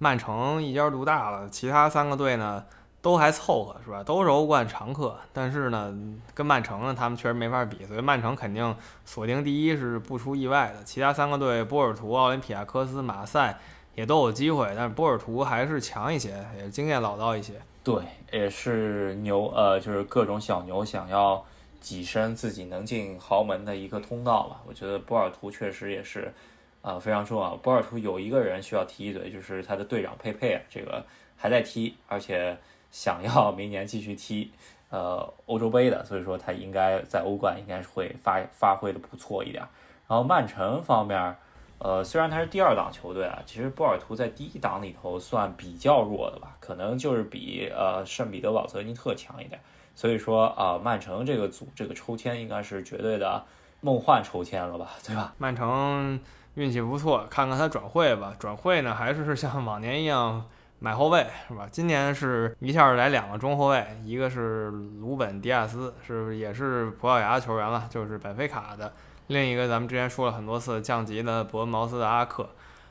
[0.00, 2.64] 曼城一家独大了，其他三个队呢
[3.00, 4.02] 都还凑合，是吧？
[4.02, 5.96] 都是欧冠常客，但是呢，
[6.34, 10.82] 跟曼城呢，他们确实没法比，所以曼城肯定锁定第一是不出意外的。
[10.84, 13.58] 其他三个队，波尔图、奥林匹亚科斯、马赛
[13.94, 17.54] 也都有机会，但是波尔图还是强一些，也经验老道一些。
[17.84, 21.44] 对，也是牛，呃，就是各种小牛想要
[21.82, 24.60] 跻身自己能进豪门的一个通道吧。
[24.66, 26.32] 我觉得波尔图确实也是。
[26.80, 27.56] 呃，非常重要。
[27.56, 31.04] 波尔图有一个人需要提一嘴，就是他的队长佩佩，这个
[31.36, 32.56] 还在踢，而且
[32.90, 34.52] 想要明年继续踢
[34.90, 39.62] 呃欧洲杯的，所以说他应该在欧冠应该是会发发挥的不错一点。
[40.06, 41.36] 然后曼城方面，
[41.78, 49.60] 呃，虽然他是第二档球队啊，其实波尔图在第一档里头算比较弱的吧，可能就是比呃圣彼得堡泽尼特强一点。
[49.94, 53.44] 所以说啊，曼城这个组这个抽签应该是绝对的
[53.80, 55.34] 梦幻抽签了吧，对吧？
[55.38, 56.20] 曼城。
[56.54, 58.34] 运气不错，看看他转会吧。
[58.36, 60.44] 转会呢，还是像往年一样
[60.80, 61.66] 买后卫，是吧？
[61.70, 68.88] 今年是一下来两个中后卫，一个是鲁本·迪亚斯，是也是葡萄牙球员了，就是本菲卡的；
[69.26, 72.48] 另一个咱们之前说了很多次降级的伯恩茅斯的阿克。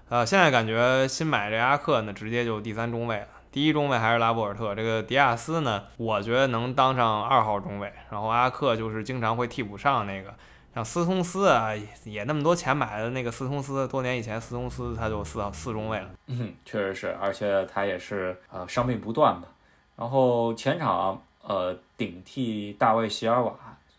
[0.09, 3.27] 呃，现在感觉新买这阿克呢，直接就第三中卫了。
[3.51, 10.33] 第一中卫还是拉波尔特，这个迪亚斯呢，我觉得能当上二号中卫，然后阿克就是经常会替补上那个。
[10.77, 11.71] 像斯通斯啊，
[12.03, 16.07] 也那么多钱买的那个斯通斯，多年以前斯通斯他就四四中卫了。
[16.27, 19.47] 嗯，确实是，而且他也是呃伤病不断吧。
[19.95, 23.55] 然后前场呃顶替大卫席尔瓦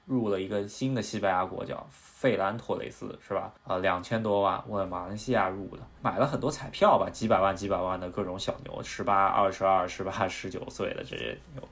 [0.06, 3.52] 入了一个新的西班牙国脚费兰托雷斯，是吧？
[3.66, 11.68] 呃，两千多万问马来西亚入的，买了很多彩票吧，几百万几百万的各种小牛，十八、二十二、十八、十九岁的这些牛。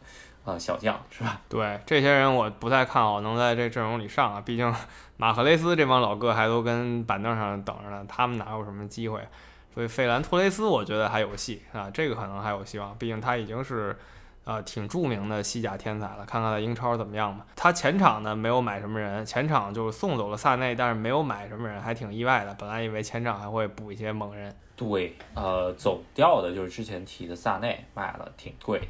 [0.46, 1.38] 呃小将，是吧？
[1.50, 4.74] 对，这些人我不太看好能在这阵容里上啊，毕竟
[5.18, 9.20] 马赫雷斯这帮老哥还都跟板凳上等着呢，他们哪有什么机会？
[9.74, 13.94] 所以费兰托雷斯我觉得还有戏啊，这个可能还有希望，毕竟他已经是
[14.44, 17.44] 呃挺著名的西甲天才了，看看在英超怎么样吧。
[17.54, 22.54] 他前场呢没有买什么人，前场就是送走了萨内，但是没有买什么人，还挺意外的。
[22.54, 24.54] 本来以为前场还会补一些猛人。
[24.76, 28.80] 对，呃，走掉的就是之前提的萨内，卖了挺贵，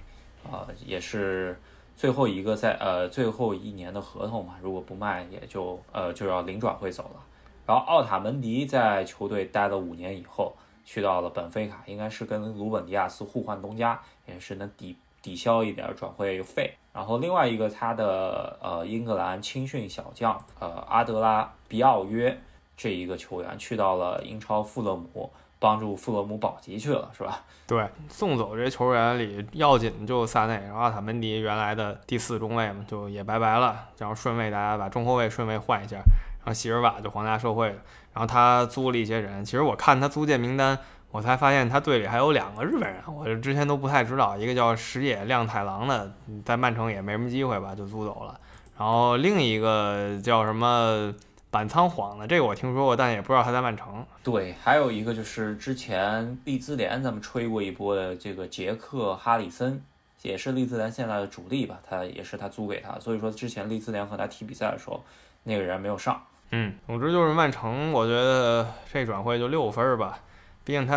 [0.50, 1.58] 啊，也是
[1.96, 7.20] 最后一个在呃最后一年的合同嘛，如果不卖也就呃就要零转会走了。
[7.66, 10.54] 然后奥塔门迪在球队待了五年以后。
[10.88, 16.72] 去到了本菲卡，应该是跟鲁本迪亚斯互换东家，也是能抵抵消一点转会费。
[16.92, 22.40] 然后另外一个他的呃英格兰青训小将呃阿德拉比奥约
[22.76, 25.28] 这一个球员去到了英超富勒姆，
[25.58, 27.40] 帮助富勒姆保级去了，是吧？
[27.66, 33.76] 对，送走这些球员里要紧就萨内，然后阿塔门迪原来的第四中卫嘛，就也拜拜了。
[33.98, 37.68] 然后顺位大家把中后卫顺位换一下，然后席尔瓦就皇家社会。
[38.12, 40.78] 然后他租了一些人，其实我看他租借名单，
[41.10, 44.36] 我才发现他队里还有两个日本人，我之前都不太知道。
[44.36, 46.12] 一个叫石野亮太郎的，
[46.44, 48.38] 在曼城也没什么机会吧，就租走了。
[48.78, 51.12] 然后另一个叫什么
[51.56, 54.04] 板仓晃的，这个我听说过，但也不知道他在曼城。
[54.22, 59.82] 对，还有一个就是之前利兹联咱们吹过一波的这个杰克哈里森，
[60.20, 65.02] 也是利兹联现在的主力吧，他也是他租给他，所以说之前利兹联和他踢比赛的时候，
[65.44, 66.22] 那个人没有上。
[66.50, 70.18] 嗯，总之就是曼城，我觉得这转会就六分儿吧。
[70.62, 70.94] 毕竟他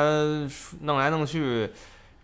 [0.82, 1.72] 弄来弄去，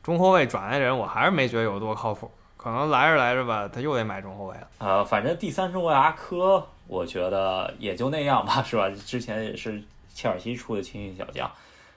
[0.04, 2.30] 中后卫转来人，我还是没觉得有多靠谱。
[2.58, 4.68] 可能来着来着吧，他又得买中后卫了。
[4.80, 8.90] 呃，反正第三中卫阿科，我觉得也就那样吧， 是吧？
[9.06, 9.82] 之前也是
[10.14, 11.50] 切尔西出的青训小将，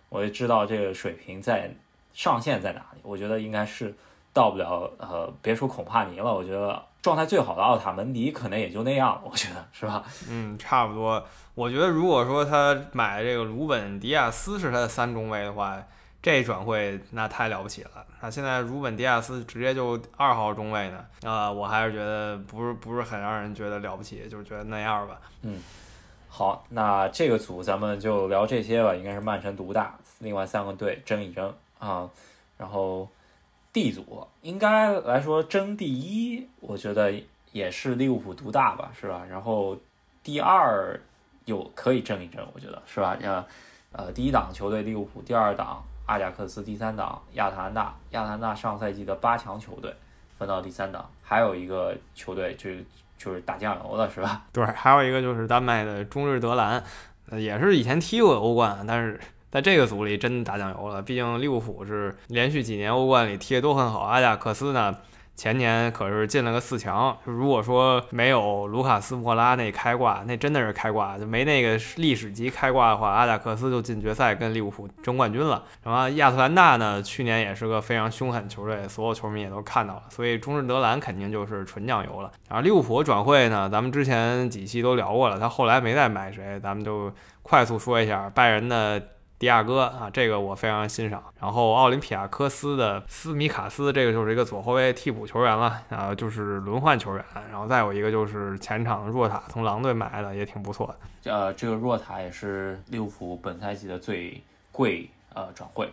[0.08, 1.70] 我就知道这个水平在
[2.14, 3.00] 上限在哪里。
[3.02, 3.94] 我觉得应该是
[4.32, 6.82] 到不了，呃，别说孔帕尼了，我觉得。
[7.00, 10.02] 状态最好的奥塔门迪可能也就那样，我觉得是吧？
[10.28, 11.24] 嗯，差不多。
[11.54, 15.80] 我觉得如果说他买这个鲁本迪亚斯是他的三中卫的话，
[16.22, 18.04] 这转会那太了不起了。
[18.20, 25.20] 那现在如本迪亚斯直接就二号中卫呢，啊，我还是觉得不是不是很让人觉得了不起，就是觉得那样吧。
[25.42, 25.62] 嗯，
[26.28, 32.08] 好，那这个组咱们就聊这些吧，应该是曼城独大，另外三个队争一争啊，
[32.56, 33.08] 然后。
[33.70, 37.12] D 组应该来说争第一，我觉得
[37.52, 39.24] 也是利物浦独大吧，是吧？
[39.28, 39.76] 然后
[40.22, 40.98] 第二
[41.44, 43.16] 有可以争一争，我觉得是吧？
[43.20, 43.44] 呃
[43.92, 47.94] 呃，第一档球队利物浦，第二档阿贾克斯，第三档亚特兰大。
[48.10, 49.94] 亚特兰大上赛季的八强球队
[50.38, 52.70] 分到第三档，还有一个球队就
[53.16, 54.42] 就是打酱油的是吧？
[54.52, 56.82] 对，还有一个就是丹麦的中日德兰，
[57.30, 59.20] 也是以前踢过欧冠，但是。
[59.50, 64.94] 在这个组里真打酱油了，毕竟利物浦是连续几年欧冠里踢的都很好，阿贾克斯呢
[65.38, 67.16] 前年可是进了个四强。
[67.22, 75.62] 如果说没有卢卡斯莫拉那开挂，那真的是开挂，就没那个历史级开挂的话，阿贾克斯就进决赛跟利物浦争冠军了。
[75.84, 82.32] 然后亚特兰大呢，去年也是个非常凶狠球队，所有球迷也都看到了，所以中日德兰肯定就是纯酱油了。
[82.48, 89.00] 然后利物浦转会呢，咱们之前几期都聊过了，他后来没再买谁，咱们就快速说一下拜仁的。
[89.38, 91.22] 迪亚哥啊，这个我非常欣赏。
[91.40, 97.24] 然后奥林匹亚科斯的斯米卡斯，这个就是一个左后卫替补球员了，啊，就是轮换球员。
[97.50, 101.32] 然后再有一个就是前场若塔从狼队买的，也挺不错的。
[101.32, 105.88] 呃，这个若塔也是利物浦本赛季的最贵呃转会。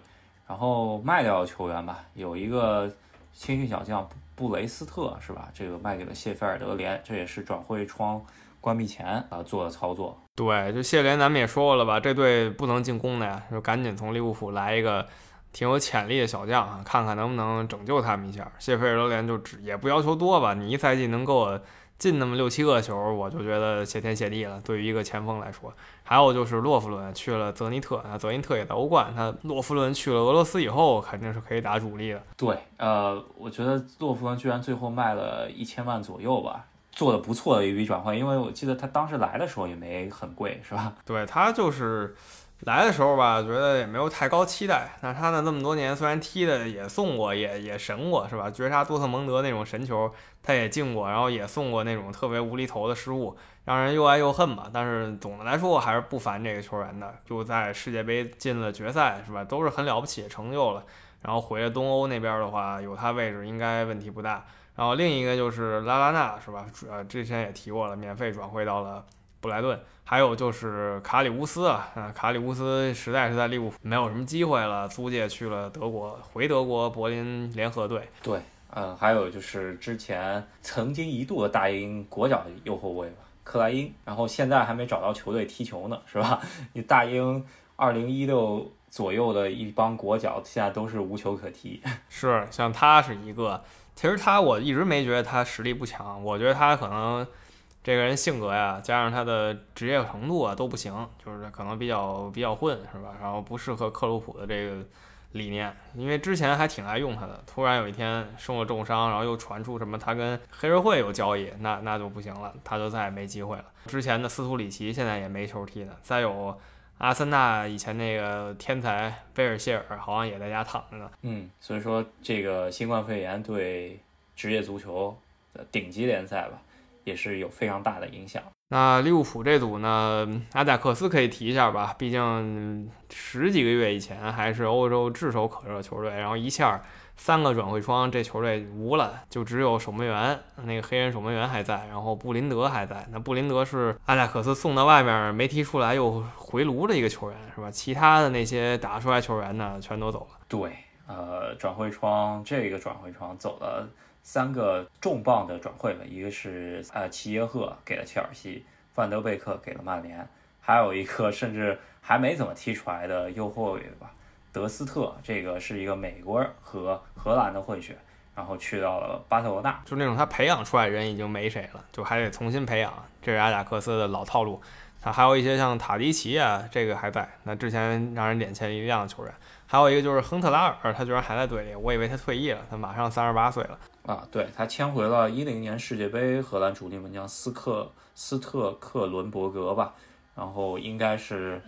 [0.47, 2.91] 然后卖掉球员吧，有一个
[3.33, 5.49] 青训小将布雷斯特是吧？
[5.53, 8.19] 这个卖给了谢菲尔德联，这也是转会窗。
[8.61, 15.05] 关闭前啊做的操作，对，就谢联咱们也说过了吧，这队不能进攻的呀，就赶紧从利物浦来一个
[15.53, 18.51] 挺有潜力的小将啊，看看能不能拯救他们一下。
[18.59, 21.57] 谢菲尔德联就只也不要求多吧，你一赛季能给我
[21.97, 24.59] 进那么六七个球，我就觉得谢天谢地了。
[24.59, 32.21] 对于一个前锋来说，还有就是洛夫伦去了泽尼特啊，泽尼特也在欧冠，他洛夫伦去了俄罗斯以后肯定是可以打主力的。
[32.35, 36.65] 对，呃，我觉得洛夫伦居然最后卖了一千万左右吧。
[36.95, 40.93] 做的不错的一笔转换，因为我记得他当时来的时候也没很贵，是吧？
[41.05, 42.15] 对他就是
[42.61, 44.97] 来的时候吧，觉得也没有太高期待。
[45.01, 48.49] 那他呢，这么多年虽然踢的也送过，也也神过，是吧？
[48.49, 50.09] 绝杀多特蒙德那种神球，
[50.41, 54.69] 他也进过，然后也送过那种特别无厘头的失误，让人又爱又恨吧。
[54.71, 57.13] 但是总的来说，我还是不烦这个球员的。
[57.25, 59.43] 就在世界杯进了决赛，是吧？
[59.43, 60.81] 都是很了不起的成就了。
[61.21, 64.45] 然后回了东欧那边的话，有他位置应该问题不大。
[64.75, 66.65] 然后另一个就是拉拉纳是吧？
[66.89, 69.05] 呃，之前也提过了，免费转会到了
[69.39, 69.79] 布莱顿。
[70.07, 78.07] 还有就是卡里乌斯啊，啊，卡里乌斯实在是在利物浦没有什么机会了，租借去了德国，回德国柏林联合队。
[78.21, 78.39] 对，
[78.75, 86.39] 嗯，还有就是之前曾经一度的大英国脚的右后卫吧，克莱因，然后现在还没找到球队踢球呢，是吧？
[86.73, 87.43] 你大英
[87.75, 91.81] 二零一六左右的一帮国脚，现在都是无球可踢。
[92.09, 93.63] 是，像他是一个，
[93.95, 97.25] 其实他我一直没觉得他实力不强，我觉得他可能
[97.83, 103.15] 这个人性格呀，加上他的职业程度啊都不行，就是可能比较比较混，是吧？
[103.21, 104.83] 然后不适合克鲁普的这个。
[105.31, 113.65] 理念，因为之前还挺爱用他的，突然有一天受了重伤，然后又传出什么他跟黑社会有交易，那那就不行了，他就再也没机会了。
[113.85, 116.57] 之前的斯图里奇现在也没球踢了，再有
[116.97, 121.09] 阿森纳以前那个天才贝尔谢尔好像也在家躺着呢。
[121.23, 123.99] 嗯，所以说这个新冠肺炎对
[124.35, 125.15] 职业足球
[125.53, 126.61] 的顶级联赛吧，
[127.03, 128.41] 也是有非常大的影响。
[128.69, 136.81] 那利物浦这组呢，阿贾克斯可以提一下吧，毕竟十几个月以前还是欧洲炙手可热球队，然后一下
[137.17, 143.07] 三个转会窗，这球队无了，就只有守门员那个黑人守门员还在，然后布林德还在。
[143.11, 147.71] 那布林德是阿贾克斯送到外面没踢出来又回炉的一个球员，是吧？
[147.71, 150.37] 其他的那些打出来球员呢，全都走了。
[150.47, 150.71] 对，
[151.07, 153.87] 呃，转会窗这个转会窗走了。
[154.21, 160.27] 三个重磅的转会吧，一个是呃齐耶赫给了切尔西，范德贝克给了曼联，
[160.59, 164.11] 还有一个甚至还没怎么踢出来的右后卫吧，
[164.55, 167.97] 德斯特，这个是一个美国和荷兰的混血，
[168.33, 174.61] 然后去到了巴塞罗那，就那种他培养出来人已经没谁了，就还得重新培养，这是阿贾克斯的老套路。
[175.01, 179.31] 他还有一些像塔迪奇啊，这个还在，那之前让人眼前一亮的球员，
[179.67, 183.77] 还有一个就是亨特拉尔，他居然还在队里，我以为他退役了，他马上三十八岁了。
[184.07, 189.93] 啊，对他签回了一零年世界杯荷兰主力门将斯克斯特克伦伯格吧，
[190.35, 191.61] 然后应该是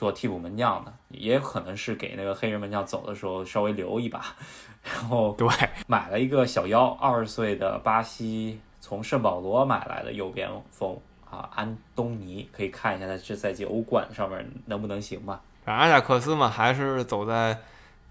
[0.00, 4.24] 做替补门将的，也有可能是给那个黑人门将走的时候稍微留一把，
[4.82, 5.46] 然后对
[5.86, 10.98] 买了一个小妖，二十岁的巴西从圣保罗买来的右边锋
[11.30, 15.42] 啊安东尼，可以看一下他这赛季欧冠上面能不能行吧。
[15.66, 17.58] 反正阿贾克斯嘛，还是走在。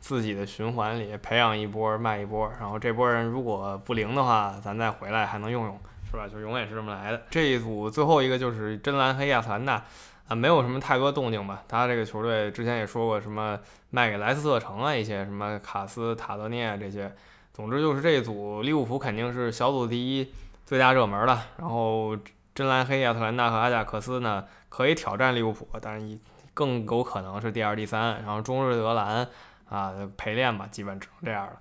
[0.02, 5.78] 自己的循环里培养一波卖一波，然后这波人如果不灵的话，咱再回来还能用用，
[6.10, 6.26] 是吧？
[6.26, 7.22] 就永远是这么来的。
[7.30, 9.84] 这一组最后一个就是真蓝黑亚特兰大，
[10.30, 11.62] 啊，没有什么太多动静吧。
[11.68, 13.60] 他这个球队之前也说过什么
[13.90, 17.14] 卖给莱斯特城啊，一些什么卡斯塔德涅啊这些。
[17.52, 20.32] 总之就是这一组利物浦肯定是小组第一
[20.66, 21.46] 最大热门了。
[21.58, 22.16] 然后
[22.56, 26.18] 真蓝黑亚特兰大和阿贾克斯呢可以挑战利物浦，但是
[26.54, 28.24] 更有可能是第二、第三。
[28.24, 29.28] 然后中日德兰。
[29.70, 31.54] 啊，陪练吧，基本只能这样了。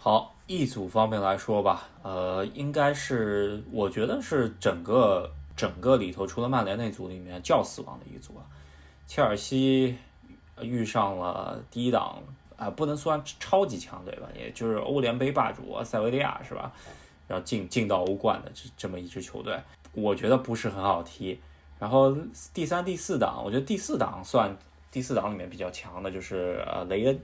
[0.00, 5.30] 好，一组方面来说吧，呃，应该是我觉得是整个
[5.60, 8.40] 整个里头，除了曼联那组里面较死亡的一组啊。
[9.06, 9.94] 切尔西
[10.62, 12.22] 遇上了第一档
[12.56, 16.72] 啊，不能算超级强队吧，也就是欧联杯霸主塞维利亚是吧？
[17.28, 19.60] 然后进进到欧冠的这这么一支球队，
[19.92, 21.38] 我觉得不是很好踢。
[21.78, 22.16] 然后
[22.54, 24.56] 第三、第四档，我觉得第四档算。
[24.92, 27.20] 第四档里面比较强的就是呃雷恩，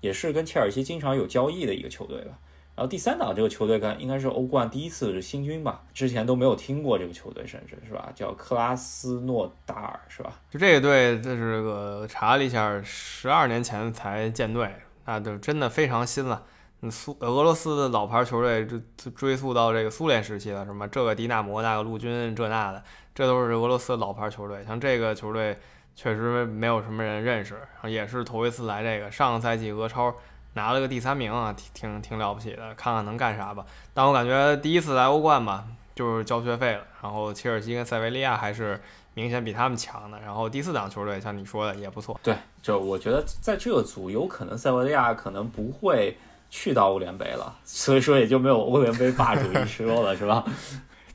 [0.00, 2.36] 也是跟切尔西经常有交易的一个球队吧。
[2.76, 8.10] 然后第三档这个球队跟应该是欧冠第一次是新军吧，之前都没有听过这个球队，甚至是吧？
[8.14, 10.32] 叫克拉斯诺达尔是吧？
[10.50, 14.68] 就这个队，这是个查了一下，十二年前才建队，
[15.04, 16.42] 那就真的非常新了。
[16.90, 22.82] 苏俄罗斯的老牌球队，这追溯到这个苏联时期了，什么这个迪纳摩，那个陆军，这那的，
[23.14, 24.64] 这都是俄罗斯老牌球队。
[24.66, 25.56] 像这个球队。
[25.96, 29.08] 确实没有什么人认识，也是头一次来这个。
[29.12, 30.12] 上个赛季俄超
[30.54, 33.64] 拿了个第三名啊，挺挺挺了不起的，看看能干啥吧。
[33.92, 36.80] 但我感觉第一次来欧冠吧，就是交学费了。
[37.02, 38.80] 然后切尔西跟塞维利亚还是
[39.14, 40.18] 明显比他们强的。
[40.20, 42.18] 然后第四档球队像你说的也不错。
[42.22, 46.16] 对，就我觉得在这个组有可能塞维利亚可能不会
[46.48, 50.44] 去到欧联杯了，所以说也就没有欧联杯霸主一说了，是吧？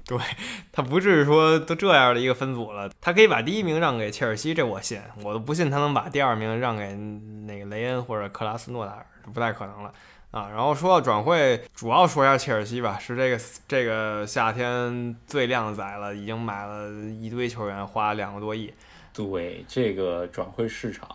[0.10, 0.18] 对
[0.72, 9.94] 他不至于说都这样的一个分组了，他可以把第一名让给切尔西，这我信，我都不信他能把第二名让给那个雷恩或者克拉斯诺达尔，不太可能了
[10.32, 10.50] 啊。
[10.50, 18.74] 然后说到转会，主要说一下切尔西吧，是这个这个夏天最靓仔了，已经买了一堆球员，花两个多亿。
[19.14, 21.08] 对这个转会市场，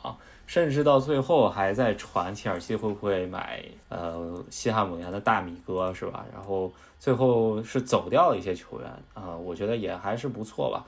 [0.46, 6.24] 甚至到最后还在传切尔西会不会买呃西汉姆联的大米哥是吧？
[6.32, 6.72] 然后。
[6.96, 10.86] 最后是走掉了一些球员啊，我觉得也还是不错吧。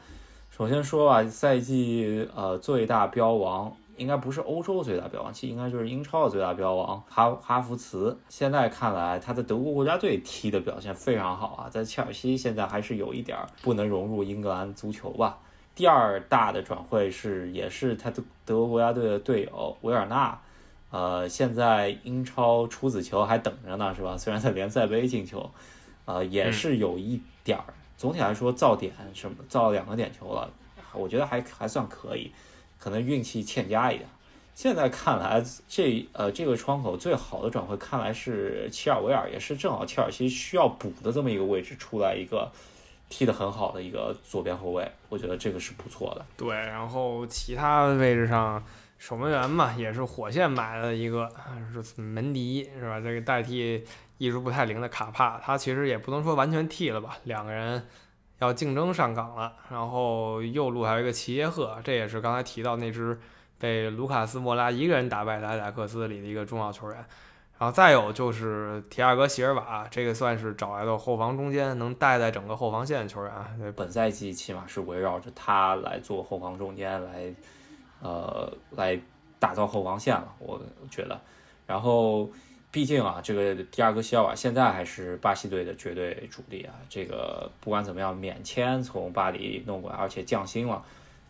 [0.50, 8.16] 首先说吧，赛季呃最大标王应该不是欧洲最大标王，其实应该就是英超的最大标王哈哈弗茨。
[8.30, 15.36] 现在看来他在德国国家队踢的表现非常好啊，在切尔西现在还是有一点不能融入英格兰足球吧。
[15.76, 20.40] 第二大的转会是也是他的德国国家队的队友维尔纳。
[20.90, 24.16] 呃，现在英超处子球还等着呢，是吧？
[24.18, 25.50] 虽然在联赛杯进球，
[26.06, 27.64] 呃，也是有一点儿。
[27.98, 30.50] 总体来说，造点什么造两个点球了，
[30.94, 32.32] 我觉得还还算可以，
[32.78, 34.08] 可能运气欠佳一点。
[34.54, 42.50] 现在看来，这呃这个窗口最好的转会看来是齐尔维尔，也是正好切尔西需要补的这么一个位置出来一个
[43.08, 46.24] 踢得很好的一个左边后卫，我觉得这个是不错的。
[46.36, 48.62] 对，然后其他位置上。
[48.98, 51.30] 守门员嘛，也是火线买了一个，
[51.70, 52.98] 是门迪是吧？
[52.98, 53.84] 这个代替
[54.16, 57.18] 一直不太灵的卡帕，他其实也不能说完全替了吧。
[57.24, 57.86] 两个人
[58.38, 59.52] 要竞争上岗了。
[59.70, 63.20] 然后右路还有一个齐耶赫，这也是刚才提到那支
[63.58, 67.06] 被卢卡斯莫拉一个人打败的埃贾克斯里的一个重要球员。
[67.58, 73.32] 然后再有就是提亚戈席尔瓦，这个算是找来的后防中间能带在整个后防线的球员。
[73.74, 77.34] 本赛季起码是围绕着他来做后防中间来。
[78.02, 79.00] 呃，来
[79.38, 81.18] 打造后防线了，我觉得。
[81.66, 82.30] 然后，
[82.70, 86.74] 毕竟啊，这个迪亚戈席尔瓦现在还是巴西队的绝对主力啊。
[86.90, 90.84] 这个不管怎么样，免签从巴黎弄过来，而且降薪了，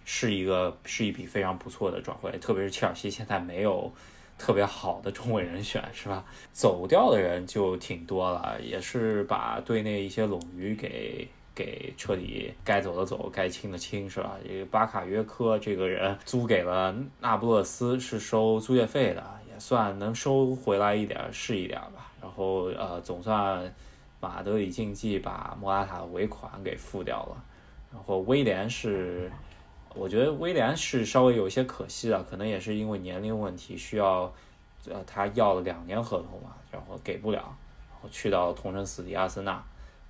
[0.04, 2.36] 是一个是一笔非常不错的转会。
[2.38, 3.90] 特别是切尔西现在没有
[4.38, 6.24] 特别好的中卫人选，是吧？
[6.52, 11.28] 走掉的人就挺多了，也是把队内一些冗余给。
[11.56, 14.36] 给彻底该走的走，该清的清，是吧？
[14.46, 22.12] 这个巴卡约科这个人租给了那不勒斯，是收租借费的，也算能收回来一点是一点吧。
[22.20, 23.74] 然后呃，总算
[24.20, 27.42] 马德里竞技把莫拉塔的尾款给付掉了。
[27.90, 29.32] 然后威廉是，
[29.96, 34.32] 我觉得威廉是稍微有一些可惜的，可能也是因为年龄问题，需要
[34.88, 39.52] 呃他要了两年合同嘛，然后给不了，然后去到同城死敌阿森纳。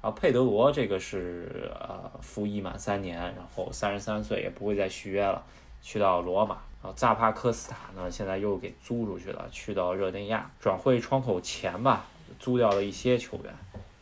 [0.03, 5.45] 然后佩德罗这个是呃服役满三年，然后三十三岁也不会再续约了，
[5.81, 6.57] 去到罗马。
[6.83, 10.49] 然后扎帕科斯塔呢，现在又给租出去了，去到热内亚。
[10.61, 12.05] 转会窗口前吧，
[12.39, 13.53] 租掉了一些球员，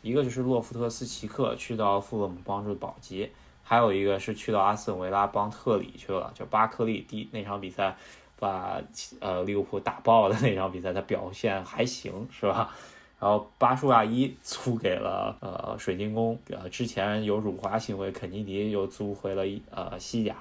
[0.03, 3.31] 一个就是洛夫特斯奇克去到富勒姆帮助保级，
[3.65, 7.97] 还有一个是去到阿斯顿维拉帮特里去了，就巴克利第那场比赛
[8.39, 8.79] 把
[9.21, 12.71] 呃利物浦打爆的那场比赛，他表现还行，是吧？
[13.19, 20.37] 然后巴舒亚伊租给了呃水晶宫，呃之前有辱华行为，肯尼迪又租回了呃西甲，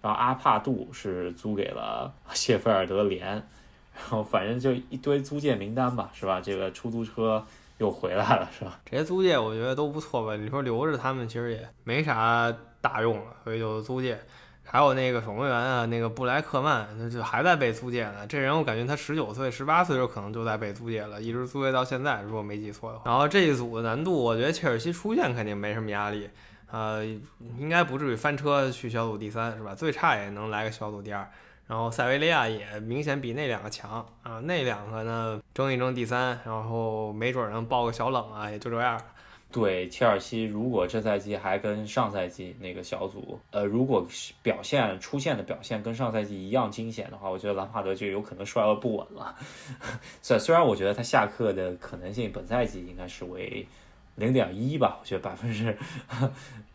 [0.00, 6.40] 然后阿帕杜是租给了谢菲尔德联，然后反正就一堆租借名单吧，是吧？
[6.40, 7.44] 这个出租车
[7.78, 8.80] 又回来了，是吧？
[8.84, 10.36] 这些租借我觉得都不错吧？
[10.36, 14.18] 你说留着他们其实也没啥大用了，所以就租借。
[14.66, 18.26] 还有那个守门员啊，那个布莱克曼，那就还在被租借呢。
[18.26, 23.10] 这人我感觉他十九岁、十八岁时候可能就在被租借了，一直租借到现在，如果没记错的话。
[23.10, 26.30] 然后这一组的难度，我觉得切尔西出线肯定没什么压力，
[26.70, 27.04] 呃，
[27.58, 29.74] 应该不至于翻车去小组第三，是吧？
[29.74, 31.28] 最差也能来个小组第二。
[31.66, 39.00] 然后塞维利亚也明显比那两个强啊，那两个呢争一争第三，然后没准能爆个小冷啊，也就这样。
[39.50, 44.04] 对切尔西，如果这赛季还跟上赛季那个小组，呃，如果
[44.42, 49.32] 表现出现的表现跟上赛季一样惊险的话，我觉得兰帕德就有可能摔得不稳了。
[50.20, 53.64] 虽虽然我觉得他下课的可能性本赛季应该是为
[54.16, 55.76] 零点一吧，我觉得百分之，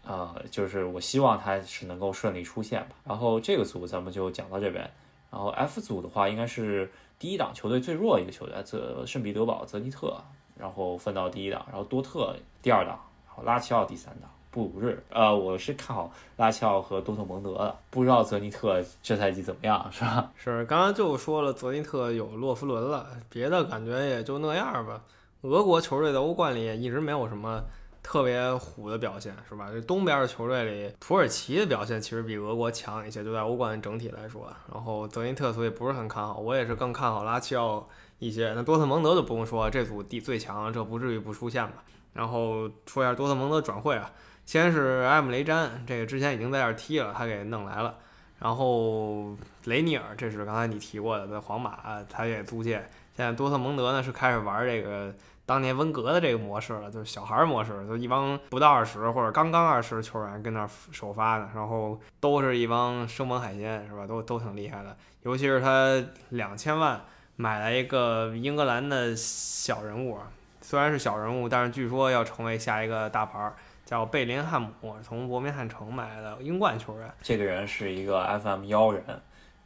[0.05, 2.95] 呃，就是我希望他是能够顺利出线吧。
[3.05, 4.89] 然后这个组咱们就讲到这边。
[5.31, 10.21] 然后 F 组的话，应该是第一档球队最弱一个球队，泽圣彼得堡泽尼特。
[10.57, 15.01] 然后分到第一档，然后多特第二档，然后拉齐奥第三档，布鲁日。
[15.09, 20.29] 呃，我是看好拉齐奥和多特蒙德的，不知道泽尼特这赛季怎么样，是吧？
[20.35, 25.01] 是，刚刚就说了，泽尼特有洛夫伦了，别的感觉也就那样吧。
[25.41, 27.63] 俄国球队在欧冠里也一直没有什么
[28.03, 29.69] 特别虎的表现，是吧？
[29.71, 34.51] 这东边的球队里，土耳其的表现其实比俄国强一些，就在欧冠整体来说。
[34.73, 37.87] 然后泽尼特所以不是很看好，我也是更看好拉齐奥。
[38.19, 41.83] 一些那多特蒙德就不用说，这组第最强，这不至于不出现吧？
[42.11, 44.11] 然后说一下多特蒙德转会啊，
[44.45, 47.95] 先是埃姆雷詹，这个之前已经在这踢了，他给弄来了。
[48.39, 52.89] 然后雷尼尔，这是刚才你提过的，在皇马他也租借。
[53.15, 55.13] 现在多特蒙德呢是开始玩这个
[55.49, 64.05] 当年温格的这个模式了，就是小孩模式，就一帮不到二十或者刚刚二十的球员跟那儿首发呢，然后都是一帮生猛海鲜，是吧？
[64.05, 67.01] 都都挺厉害的，尤其是他两千万。
[67.41, 70.17] 买来一个英格兰的小人物，
[70.59, 73.53] 虽然是小人物，但是据说要成为下一个大牌，
[73.85, 77.09] 叫贝林汉姆，从伯明翰城买的英冠球员。
[77.21, 79.01] 这个人是一个 FM 妖人，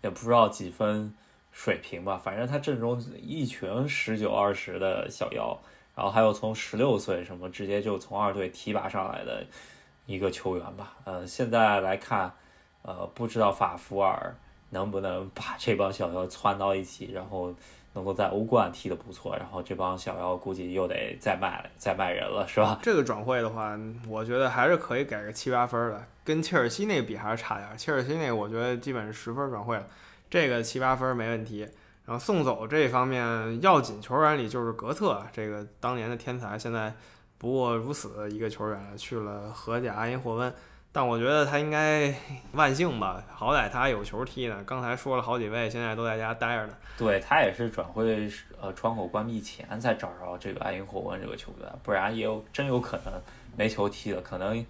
[0.04, 1.12] 也不知道几分
[1.52, 5.60] 水平吧，反正他阵中一群十九二十的小妖，
[5.96, 9.46] 然后还有从十六岁什么直接就从二队提拔上来的
[10.06, 10.94] 一个球员吧。
[11.04, 12.32] 呃，现在来看，
[12.82, 14.36] 呃，不知道法福尔。
[14.74, 17.54] 能不能把这帮小妖窜到一起，然后
[17.94, 22.80] 能够在欧冠踢得不错，然后这帮小妖估计又得再卖再卖人了，是吧？
[22.82, 23.80] 这个转会的话，
[24.10, 27.78] 我觉得还是可以给个七八分的，跟切尔西那个比还是差点。
[27.78, 29.86] 切尔西那个我觉得基本是十分转会了，
[30.28, 31.68] 这个七八分没问题。
[32.06, 36.94] 然后送走这方面要紧球员里就是格策，这个当年的天才，现在
[37.38, 40.54] 不过如此一个球员去了荷甲阿因霍温。
[40.96, 42.14] 但我觉得他应该
[42.52, 44.64] 万幸吧，好歹他还有球踢呢。
[44.64, 46.74] 刚才说了好几位，现在都在家待着呢。
[47.00, 48.30] 对他也是转会
[48.62, 53.14] 呃窗口关闭前才找着这个埃因霍温这个球员，不然也有真有可能
[53.56, 54.22] 没球踢了。
[54.22, 54.64] 可能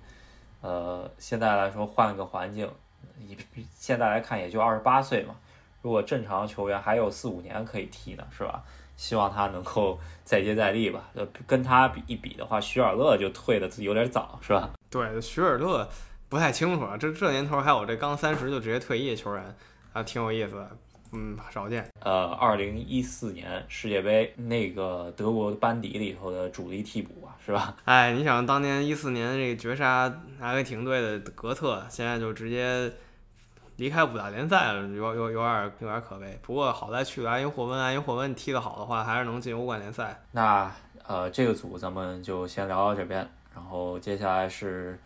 [0.61, 2.71] 呃现在来说换个环境，
[3.19, 3.35] 以
[3.75, 5.35] 现在来看也就二十八岁嘛。
[5.83, 8.63] 如果正常球员还有四五年可以踢呢，是吧？
[8.97, 11.11] 希望他能够 再接再厉吧。
[11.13, 14.71] 呃，跟他比一比的话，徐尔勒就退的有点早，是吧？
[14.89, 15.87] 对，徐尔勒。
[16.29, 19.55] 不太清楚啊，这这年头还有这刚三十就直接退役的球员，
[19.91, 20.71] 啊，挺有意思的，
[21.11, 21.87] 嗯，少见。
[21.99, 27.75] 呃，二零一四年世界杯那个德国班底里头的主力替补啊，是吧？
[27.85, 32.91] 哎，你想当年一四年这个绝杀阿根廷队的格特，现在就直接
[33.77, 36.39] 离开五大联赛，有有有点有点可悲。
[36.41, 40.21] 不过好在去了阿因霍温，阿因霍温踢得好的话，还是能进欧冠联赛。
[40.31, 40.71] 那
[41.05, 44.99] 呃，这个组咱们就先聊到这边，然后接下来是。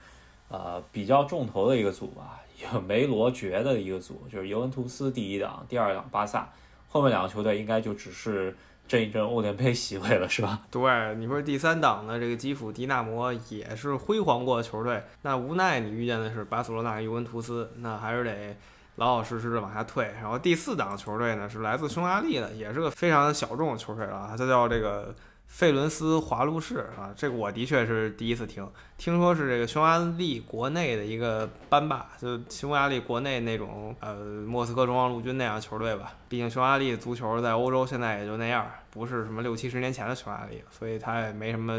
[0.49, 2.39] 呃，比较重头的一个组吧，
[2.73, 6.47] 有梅罗爵的一个组，就是尤文图斯第一档，第二档巴萨，
[6.87, 8.55] 后面两个球队应该就只是
[8.87, 10.61] 争一争欧联杯席位了，是吧？
[10.71, 18.57] 对，你说第三档的这个基辅迪纳摩也是辉煌过的球队，那无奈你遇见的是巴塞罗那尤文图斯，那还是得
[18.95, 20.11] 老老实实的往下退。
[20.21, 25.13] 然后第四档球队呢是来自匈牙利的，也是个非常小众的球队了，它叫这个。
[25.47, 28.69] 费伦斯华路士啊，这个我的确是第一次听。
[28.97, 36.13] 听说是这个匈牙利国内的一个班霸，就匈牙利国内那种呃莫斯科中央陆军那样球队吧。
[36.29, 41.73] 毕竟匈牙利足球在欧洲现在也就那样，不是什么六七十年前的匈牙利，所以他也没什么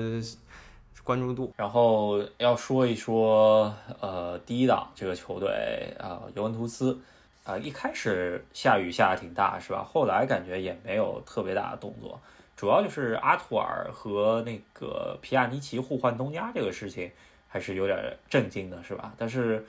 [1.05, 1.53] 关注度。
[1.57, 6.99] 然后要说一说呃第一档这个球队啊尤文图斯
[7.45, 9.85] 啊，一开始下雨下的挺大是吧？
[9.85, 12.19] 后来感觉也没有特别大的动作。
[12.59, 17.09] 主要就是阿图尔和那个皮亚尼奇互换东家这个事情，
[17.47, 19.15] 还是有点震惊的，是吧？
[19.17, 19.65] 但是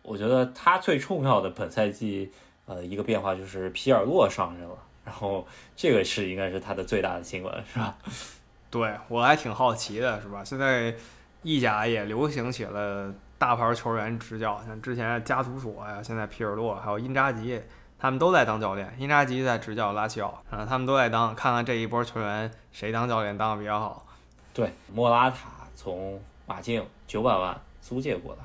[0.00, 2.32] 我觉得他最重要的本赛季，
[2.64, 7.98] 呃，一个变化就是皮尔洛上任了，然后这个是应该是他的最大的新闻，是吧？
[8.70, 10.42] 对我还挺好奇的，是吧？
[10.42, 10.94] 现在
[11.42, 17.60] 意甲也流行起了大牌球员执教，像之前加图索呀，现在皮尔洛，还有因扎吉。
[18.00, 24.06] 他们都在当教练，因扎吉在执教拉齐奥，啊，他们都在当，看看这一波球员谁当教练当的比较好。
[24.54, 28.44] 对，莫拉塔从马竞九百万租借过来，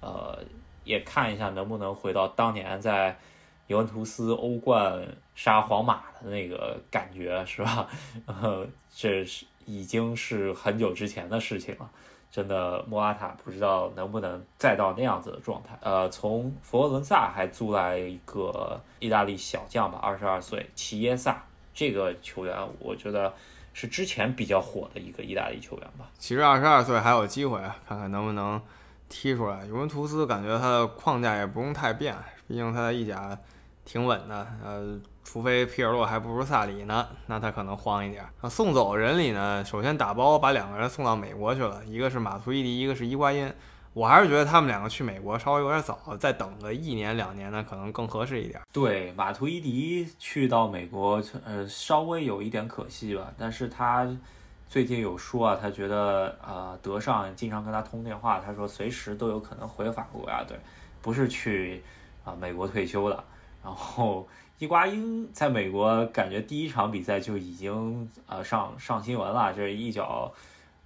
[0.00, 0.38] 呃，
[0.84, 3.16] 也看一下能不能回到当年在
[3.66, 7.86] 尤文图斯欧冠杀皇马的那个感觉，是吧？
[8.26, 11.90] 呃，这是已经是很久之前的事情了。
[12.34, 15.78] 真的，莫拉塔不知道能不能再到那样子的状态。
[15.80, 21.40] 呃，从佛罗伦萨还租来一个意大利小将吧，二十二岁齐耶萨
[21.72, 23.32] 这个球员，我觉得
[23.72, 26.10] 是之前比较火的一个意大利球员吧。
[26.18, 28.60] 其实二十二岁还有机会，看看能不能
[29.08, 29.64] 踢出来。
[29.66, 32.16] 尤文图斯感觉他的框架也不用太变，
[32.48, 33.38] 毕竟他在意甲
[33.84, 34.44] 挺稳的。
[34.64, 34.98] 呃。
[35.24, 38.22] 除非皮尔洛还不如萨里呢，那他可能慌一点。
[38.42, 43.50] 那送走人里呢，首先打包把两个人送到美国去了，一个是马图伊迪，一个是伊瓜因。
[43.94, 48.60] 我还是觉得他们两个去美国稍微有点早，再等个一年两年呢，可能更合适一点。
[48.72, 53.32] 对，马图伊迪去到美国，呃，稍微有一点可惜吧。
[53.38, 54.06] 但是他
[54.68, 60.58] 最近有说啊，他觉得呃，德尚经常跟他通电话，他说随时都有可能回法国国家队，
[61.00, 61.82] 不是去
[62.24, 63.24] 啊美国退休的。
[63.62, 64.28] 然后。
[64.64, 70.32] 伊瓜因在美国感觉第一场比赛就已经呃上上新闻了，就是一脚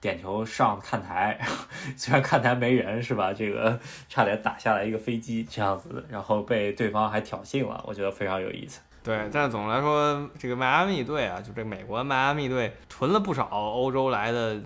[0.01, 1.39] 点球上看台，
[1.97, 3.33] 虽然看台没人是吧？
[3.33, 8.81] 这个差点打下来一个飞机这样子，然后被对方还挑衅了，我觉得非常有意思。
[9.05, 14.61] 对，但总的来说，这个迈阿密队啊，就这美国迈阿密队囤了不少欧洲来的。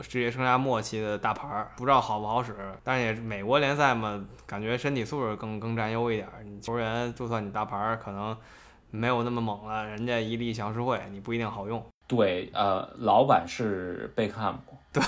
[0.00, 2.54] 职业生涯末期的大牌儿，不知道好不好使，
[2.84, 6.28] 但是也是美国联赛嘛，感觉身体素质更更占优一点。
[6.44, 8.36] 你球员就算你大牌儿，可能
[8.90, 11.82] 没有那么猛了，人家一力降十会，你不一定好用。
[12.06, 14.58] 对，呃，老板是贝克汉姆。
[14.92, 15.02] 对，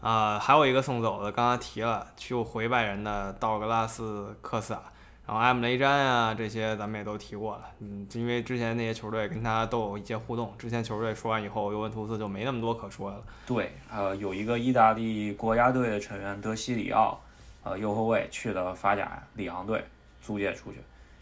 [0.00, 4.80] 啊，还有一个送走的，刚刚提了，去回拜仁的道格拉斯科斯塔。
[5.28, 10.54] 然后埃姆雷詹啊，这些咱们也都提过了，嗯，因为之前那些球队跟他都有一些互动。
[10.56, 13.22] 之前球队说完以后，尤文图斯就没那么多可说了。
[13.46, 17.20] 对，呃，有一个意大利国家队的成员德西里奥，
[17.62, 19.84] 呃，右后卫去了法甲里昂队
[20.22, 20.78] 租借出去，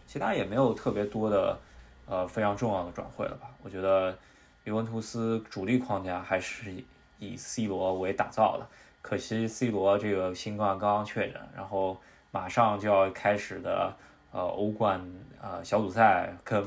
[0.06, 1.58] 其他也没有特别多的
[2.06, 3.48] 呃非常重要的转会了吧？
[3.64, 4.16] 我觉得
[4.62, 6.72] 尤文图斯主力框架还是
[7.18, 8.64] 以 C 罗为打造的，
[9.02, 12.00] 可惜 C 罗这个新冠刚刚确诊，然后
[12.36, 13.90] 马上就要开始的
[14.30, 15.00] 呃欧冠
[15.40, 16.62] 呃小组赛跟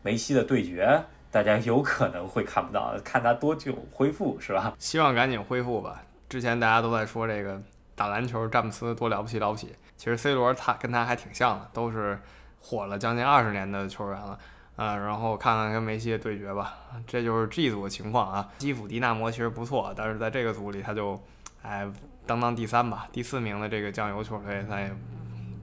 [0.00, 4.72] 梅西的对决，大家有可能会看不到，看他多久恢复是吧？
[4.78, 6.00] 希望赶紧恢复吧。
[6.28, 7.60] 之前大家都在说这个
[7.96, 12.16] 打篮球詹姆斯多了不起了不起，其实 C 罗他跟他还挺像的，都是
[12.60, 14.38] 火了将近二十年的球员了。
[14.76, 18.48] 啊，然后看看跟梅西的对决吧，这就是 G 组的情况啊。
[18.58, 21.20] 基辅迪纳摩其实不错，但是在这个组里他就，
[21.62, 21.84] 哎，
[22.28, 24.94] 当当第三吧，第四名的这个酱油球队咱也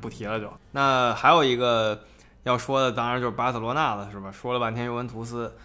[0.02, 0.52] 不提了就。
[0.72, 2.04] 那还有一个
[2.44, 4.32] 要说的，当然就是巴塞罗那了，是吧？
[4.32, 5.56] 说了半天尤文图斯，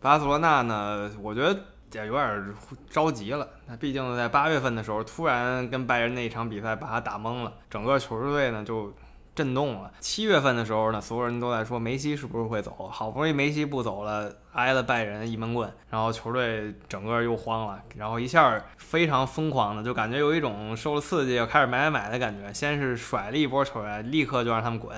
[0.00, 1.58] 巴塞罗那呢，我觉得
[1.92, 2.54] 也有点
[2.90, 3.48] 着急了。
[3.66, 8.92] 那毕竟在八月份的时候，突然跟拜仁那一场比赛把他打懵了，整个球队呢就。
[9.34, 9.90] 震动了。
[10.00, 22.52] 七月份的时候呢，所有人都在说梅西是不是会走，好不容易梅西不走了，挨了拜仁一闷棍，然后球队整个又慌了，然后一下非常疯狂的，就感觉有一种受了刺激要开始买买买的感觉。
[22.52, 24.94] 先是甩了一波球员，立刻就让他们滚，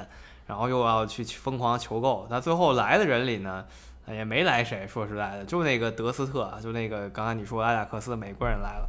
[0.47, 2.26] 然后又要去疯狂求购。
[2.30, 3.64] 那最后来的人里呢，
[4.09, 8.89] 也没来谁，说实在的，就那个德斯特，就那个刚才你说阿贾克斯美国人来了。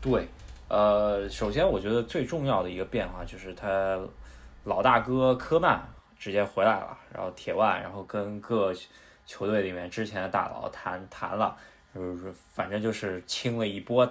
[0.00, 0.26] 对，
[0.68, 3.98] 呃，首先我觉得最重要的一个变化就是他。
[4.64, 5.82] 老大哥科曼
[6.18, 8.74] 直接回来了，然后铁腕，然后跟各
[9.24, 11.56] 球队里面之前的大佬谈谈了，
[11.94, 14.06] 就是反正就是清了一波，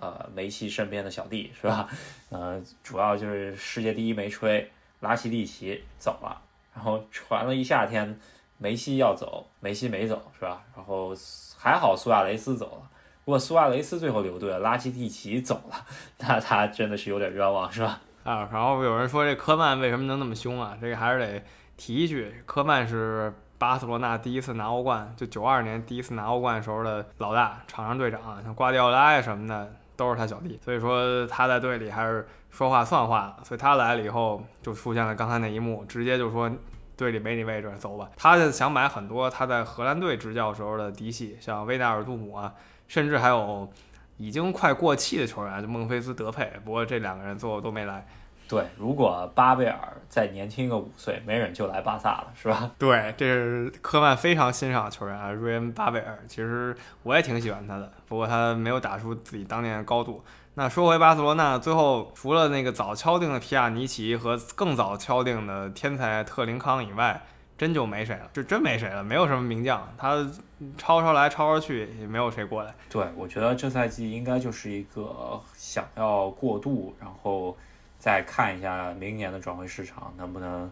[0.00, 1.88] 呃，梅西身边的小弟是吧？
[2.30, 4.68] 呃，主要就是世界第一没吹，
[5.00, 6.40] 拉希蒂奇走了，
[6.74, 8.18] 然后传了一夏天，
[8.58, 10.64] 梅西要走，梅西没走是吧？
[10.74, 11.14] 然后
[11.56, 12.90] 还好苏亚雷斯走了，
[13.24, 15.86] 如果苏亚雷斯最后留队了，拉希蒂奇走了，
[16.18, 18.00] 那他真的是有点冤枉是吧？
[18.24, 20.76] 啊，然后有人说这科曼为什么能那么凶啊？
[20.80, 21.42] 这个还是得
[21.76, 36.48] 提一句，科曼是巴塞罗那第一次拿欧冠，就九二年第一次拿欧冠时候的老大，场上队长，像瓜迪奥拉呀什么的都是他小弟，所以说他在队里还是说话算话，所以他来了以后就出现了刚才那一幕，直接就说
[36.96, 38.08] 队里没你位置，走吧。
[38.16, 42.54] 他想买很多他在荷兰队执教时候的嫡系，像维纳尔杜姆啊，
[42.86, 43.68] 甚至还有。
[44.16, 48.06] 已经快过气的球员，就孟菲斯、德佩，不过这两个人最后都没来。
[48.48, 49.78] 对，如果巴贝尔
[50.10, 52.70] 再年轻个五岁，没准就来巴萨了，是吧？
[52.78, 56.18] 对，这是科曼非常欣赏的球员啊，瑞恩·巴贝尔。
[56.28, 60.22] 其实我也挺喜欢他的，不过他没有打出自己当年的高度。
[60.54, 67.22] 那说回巴塞罗那，最后除了那个早敲定的皮亚尼奇和更早敲定的天才特林康以外，
[67.62, 70.28] 真就没谁了，就真没谁了，没有什么名将，他
[70.76, 72.74] 抄抄来抄抄去，也没有谁过来。
[72.90, 77.56] 对，我觉得这赛季应该就是一个想要过渡，然后
[78.00, 80.68] 再看一下明年的转会市场能不能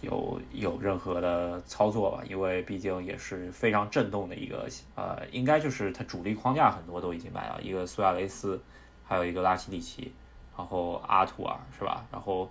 [0.00, 8.62] 有有任何的操作吧，因为毕竟也是非常震动的一个，呃，应该就是他主力框架很多都已经买了，一个苏亚雷斯，
[9.04, 10.12] 还有一个拉希蒂奇，
[10.56, 12.04] 然后阿图尔是吧？
[12.12, 12.48] 然后。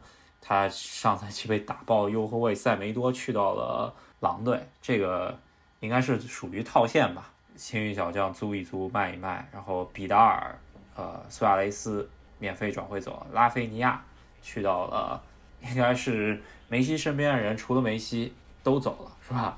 [0.48, 5.38] 他上赛季被打爆，右后卫塞梅多去到了狼队，这个
[5.82, 7.30] 应该是属于套现吧？
[7.58, 10.58] 青运小将租一租卖一卖，然后比达尔、
[10.96, 14.02] 呃苏亚雷斯免费转会走，拉菲尼亚
[14.42, 15.22] 去到了，
[15.64, 18.34] 应该是梅西身边的人，除了梅西
[18.64, 19.58] 都走了，是吧？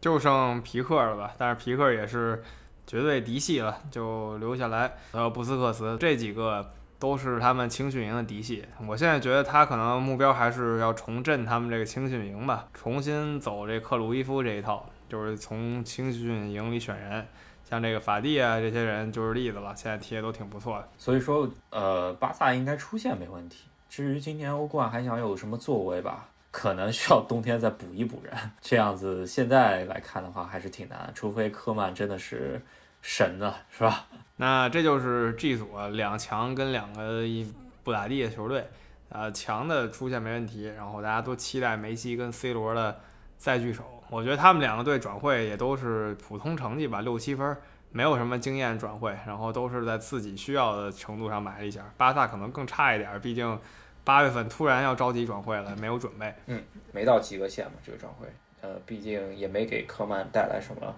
[0.00, 1.34] 就剩皮克了吧？
[1.36, 2.40] 但是皮克也是
[2.86, 4.92] 绝对嫡系了，就留下来。
[5.10, 6.70] 还有布斯克茨这几个。
[7.00, 17.26] 都是他们青训营的嫡系，我现在觉得他可能目标还是要重振他们这个青训营吧，重新走这克鲁伊夫这一套，就是从青训营里选人，
[17.64, 20.88] 像这个法蒂啊这些人就是例子了，现在踢的都挺不错的。
[20.98, 23.64] 所以说，呃，巴萨应该出线没问题。
[23.88, 32.60] 至于今年欧冠还想有什么作为吧，可能需要冬天再补一补人，这样子现在来看的话还是挺难，除非科曼真的是。
[33.02, 34.06] 神的是吧？
[34.40, 37.46] 那这就是 G 组两强跟两个一
[37.84, 38.66] 不咋地的球队，
[39.10, 42.98] 呃，强的出现没问题，然后大家都期待梅西跟 C 罗的
[43.36, 43.84] 再聚首。
[44.08, 47.54] 我觉得他们两个队转会也都是普通成绩吧，六七分，
[47.92, 51.84] 没有什么经验转会，然后都是在自己需要的程度上买了一下。
[51.98, 53.60] 巴萨可能更差一点，毕竟
[54.04, 56.34] 八月份突然要着急转会了，没有准备。
[56.46, 56.62] 嗯，
[56.92, 58.26] 没到及格线嘛，这个转会，
[58.62, 60.94] 呃，毕竟也没给科曼带来什么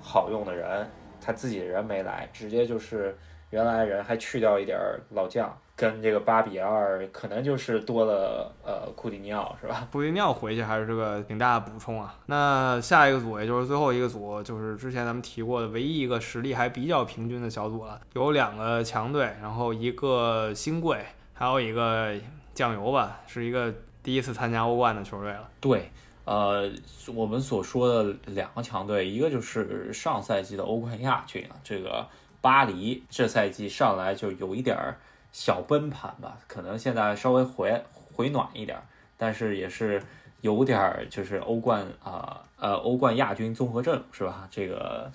[0.00, 0.88] 好用的人。
[1.26, 3.18] 他自己的人没来，直接就是
[3.50, 4.78] 原来人还去掉一点
[5.10, 9.88] 老将，跟这个八比二，可能就是多了呃库蒂尼奥是吧？
[9.90, 12.14] 库蒂尼奥回去还是个挺大的补充啊。
[12.26, 21.04] 那下一个组也就是最后一个组，就是之前咱们提过的唯一一个实力还比较平均的小组了，有两个强队，然后一个新贵，
[21.34, 22.14] 还有一个
[22.54, 25.48] 酱油吧，是一个第一次参加欧冠的球队了。
[25.60, 25.90] 对，
[26.26, 26.68] 呃，
[27.14, 32.04] 我们所说的两个强队，一个就是上赛季的欧冠亚军啊，这个
[32.40, 34.98] 巴黎，这赛季上来就有一点儿
[35.30, 37.80] 小崩盘吧，可能现在稍微回
[38.12, 38.76] 回暖一点，
[39.16, 40.02] 但是也是
[40.40, 44.48] 有点儿就是欧冠啊呃欧冠亚军综合症是吧？
[44.50, 45.08] 这个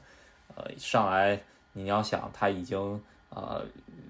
[0.55, 1.37] 呃上来
[1.73, 3.61] 你要想他已经呃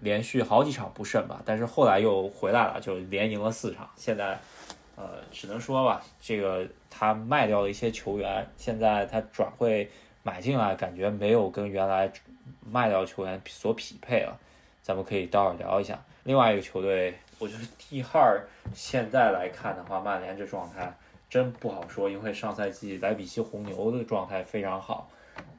[0.02, 4.40] 连续好几场不胜吧，但是后来又回来了，就连赢了四场，现在。
[4.98, 9.90] 呃，只能说吧，这个他卖掉了一些球员，现在他转会
[10.22, 12.12] 买进来，感觉没有跟原来
[12.70, 14.38] 卖掉球员所匹配了。
[14.84, 16.00] 咱们可以待会儿聊一下。
[16.24, 20.94] 另外一个球队，我觉得 T 哈尔现在来看的话，曼联这状态
[21.30, 25.10] 真不好说，因为上赛季莱比锡红牛的状态非常好，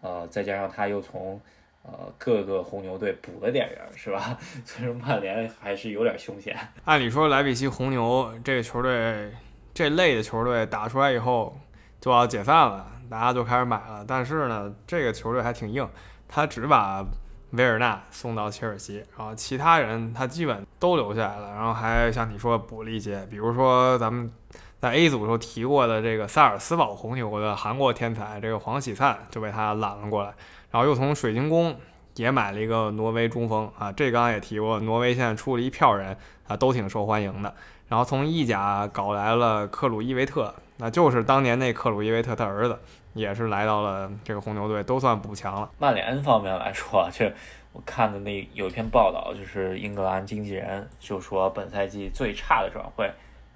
[0.00, 1.40] 呃，再加上他又从
[1.82, 4.36] 呃各个红牛队补了点人，是吧？
[4.66, 6.56] 所以说曼联还是有点凶险。
[6.84, 9.32] 按理说莱比锡红牛这个球队
[9.74, 11.58] 这类的球队打出来以后
[12.00, 14.04] 就要解散了，大家就开始买了。
[14.06, 15.88] 但是呢，这个球队还挺硬，
[16.28, 17.04] 他只把
[17.52, 24.32] 维尔纳送到切尔西，然后其他人他基本都留下来了，然后还像你说补了一些，比如说咱们
[24.80, 30.32] 在 A 组时候提过的这个萨尔斯堡红牛的韩国天才这个黄喜灿就被他揽了过来。
[30.70, 31.78] 然后又从水晶宫
[32.16, 36.16] 也买了一个挪威中锋啊，这刚刚也提过，挪威现在出了一票人
[36.48, 37.54] 啊，都挺受欢迎的。
[37.92, 42.78] 然后从意甲搞来了克鲁伊维特，那就是当年那克鲁伊维特他儿子，
[43.12, 45.68] 也是来到了这个红牛队，都算补强了。
[45.78, 47.30] 曼联方面来说，这
[47.74, 53.12] 我看的那有一篇报道，就是英格兰经纪人就说本赛季最差的转会，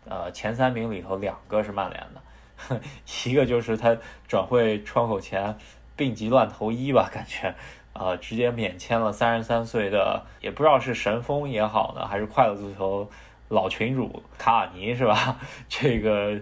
[0.07, 2.81] 呃，前三名里头两个是曼联的，
[3.25, 3.97] 一个就是他
[4.29, 5.57] 转会窗口前。
[5.97, 7.55] 病急乱投医吧，感觉，
[7.95, 13.09] 呃，直接免签了三十三岁的，也不知道是神锋也好呢，还是快乐足球
[13.49, 15.39] 老群主卡瓦尼是吧？
[15.69, 16.41] 这个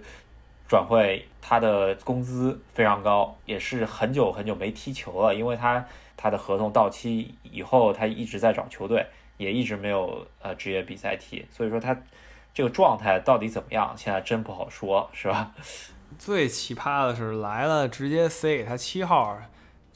[0.66, 5.84] 转会他的工资非常高，也是很久很久没踢球了，因为他
[6.16, 11.96] 他的合同到期以后，他一直在找球队，也一直没有呃职业比赛踢，所以说他
[12.54, 15.52] 这个状态到底怎么样，现在真不好说，是吧？
[16.16, 19.36] 最奇葩的是来了，直接塞给他七号。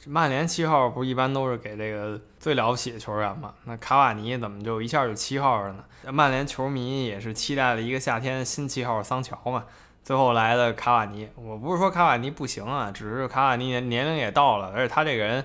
[0.05, 3.53] 曼联七号不是一般都是给这个最了不起的球员嘛？
[3.65, 6.11] 那卡瓦尼怎么就一下就七号了呢？
[6.11, 9.65] 曼联球迷也是期待了一个夏天新七号桑乔嘛。
[10.01, 15.43] 最后来的卡瓦尼，我不是说卡瓦尼不行啊，只是卡瓦尼年年龄也到了，而且他这个人，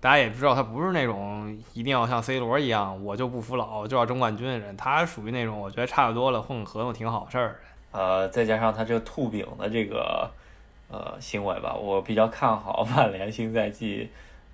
[0.00, 4.76] 大家也知道他不是那种一定要像 C 罗一样，我就不服老就要争冠军的人。
[4.76, 7.60] 他属于那种我觉得差不多了，混个合同挺好事儿。
[7.92, 10.30] 呃，再加上他这个吐饼的这个
[10.90, 14.10] 呃行为吧，我比较看好 曼联新赛季，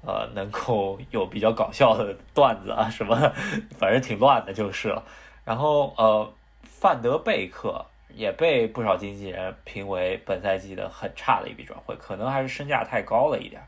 [0.06, 3.16] 呃，能够有比较搞笑的段子啊什么，
[3.78, 5.02] 反正挺乱的就是了。
[5.44, 6.32] 然后呃，
[6.62, 7.84] 范德贝克
[8.14, 13.60] 也被不少经纪人评为本赛季的很差的一笔转会，可能还是身价太高了一点。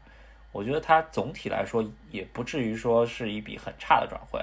[0.52, 4.40] 我觉得他总体来说也不至于说是一笔很差的转会，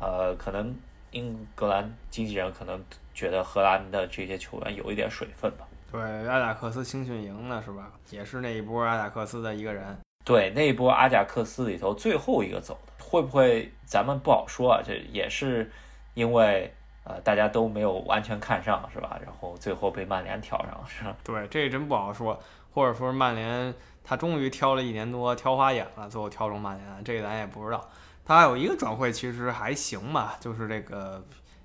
[0.00, 0.74] 呃，可能
[1.10, 2.82] 英格兰经纪人可能。
[3.14, 5.66] 觉得荷兰的这些球员有一点水分吧？
[5.92, 7.92] 对，阿贾克斯青训营呢，是吧？
[8.08, 9.84] 也是那一波阿贾克斯的一个人。
[10.24, 14.80] 对，那一波阿贾克斯里头最后一个走的，会不会咱们不好说啊？
[14.84, 15.70] 这也是
[16.14, 16.72] 因为
[17.04, 19.18] 呃大家都没有完全看上，是吧？
[19.24, 21.16] 然后最后被曼联挑上了，是吧？
[21.24, 22.40] 对，这真不好说。
[22.72, 27.88] 或者说曼联他终于挑了一年多，挑花眼了，最后挑中曼联，这个咱也不知道。
[28.24, 31.24] 他还有一个转会其实还行吧，就是这个。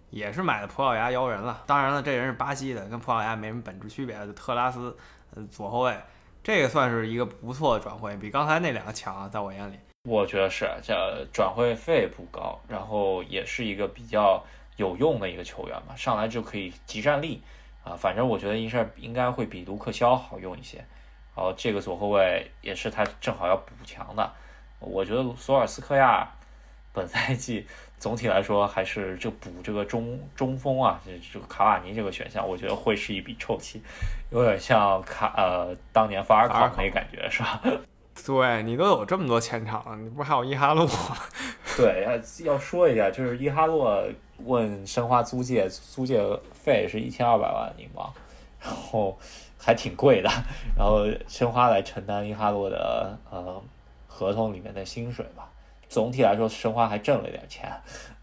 [0.10, 4.16] 也是买的葡萄牙妖人了，当然了，这人是巴西的，跟葡萄牙没什么本质区别。
[4.28, 4.95] 特拉斯，
[5.36, 5.93] 呃，左后卫，
[6.47, 9.77] 这个算是一个不错的转会，比刚才那两个强啊，在我眼里。
[10.05, 14.41] 我觉得是，这转会费不高，然后也是一个比较
[14.77, 17.43] 有用的一个球员嘛，上来就可以集战力
[17.83, 17.97] 啊。
[17.97, 20.77] 反正我觉得应该应该会比卢克肖好用一些。
[21.35, 24.31] 然后这个左后卫也是他正好要补强的。
[24.79, 26.25] 我觉得索尔斯克亚
[26.93, 27.67] 本赛季。
[27.99, 33.81] 总体来说，还是就补这个中中锋啊，这这个卡瓦尼这个选项，我觉得会是一笔臭棋，
[34.31, 37.61] 有点像卡呃当年法尔考那感觉是吧？
[38.25, 40.87] 对你都有这么多前场了，你不是还有伊哈洛？
[41.77, 44.03] 对，要要说一下，就是伊哈洛
[44.45, 46.21] 问申花租借，租借
[46.51, 48.11] 费是一千二百万英镑，
[48.59, 49.17] 然后
[49.59, 50.29] 还挺贵的，
[50.75, 53.61] 然后申花来承担伊哈洛的呃
[54.07, 55.49] 合同里面的薪水吧。
[55.89, 57.69] 总体来说，申花还挣了点钱，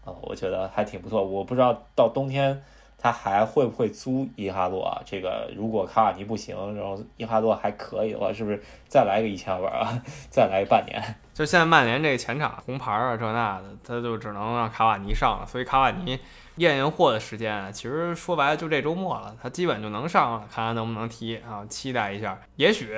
[0.03, 1.23] 啊，我觉得还挺不错。
[1.23, 2.61] 我不知道到冬天
[2.97, 5.01] 他还会不会租伊哈洛啊？
[5.05, 10.01] 这个如果卡瓦尼不行，然后伊哈洛还可以的话，是不是再来个一千万啊？
[10.29, 11.01] 再来半年？
[11.33, 15.45] 就现在曼联这个前场红牌啊这那的，他就只能让卡瓦尼上了。
[15.45, 16.19] 所以卡瓦尼
[16.55, 22.95] 验验货的时间，其实说白了就这周末了，他基本就能上了，看看能不能踢啊，期待一下，也许。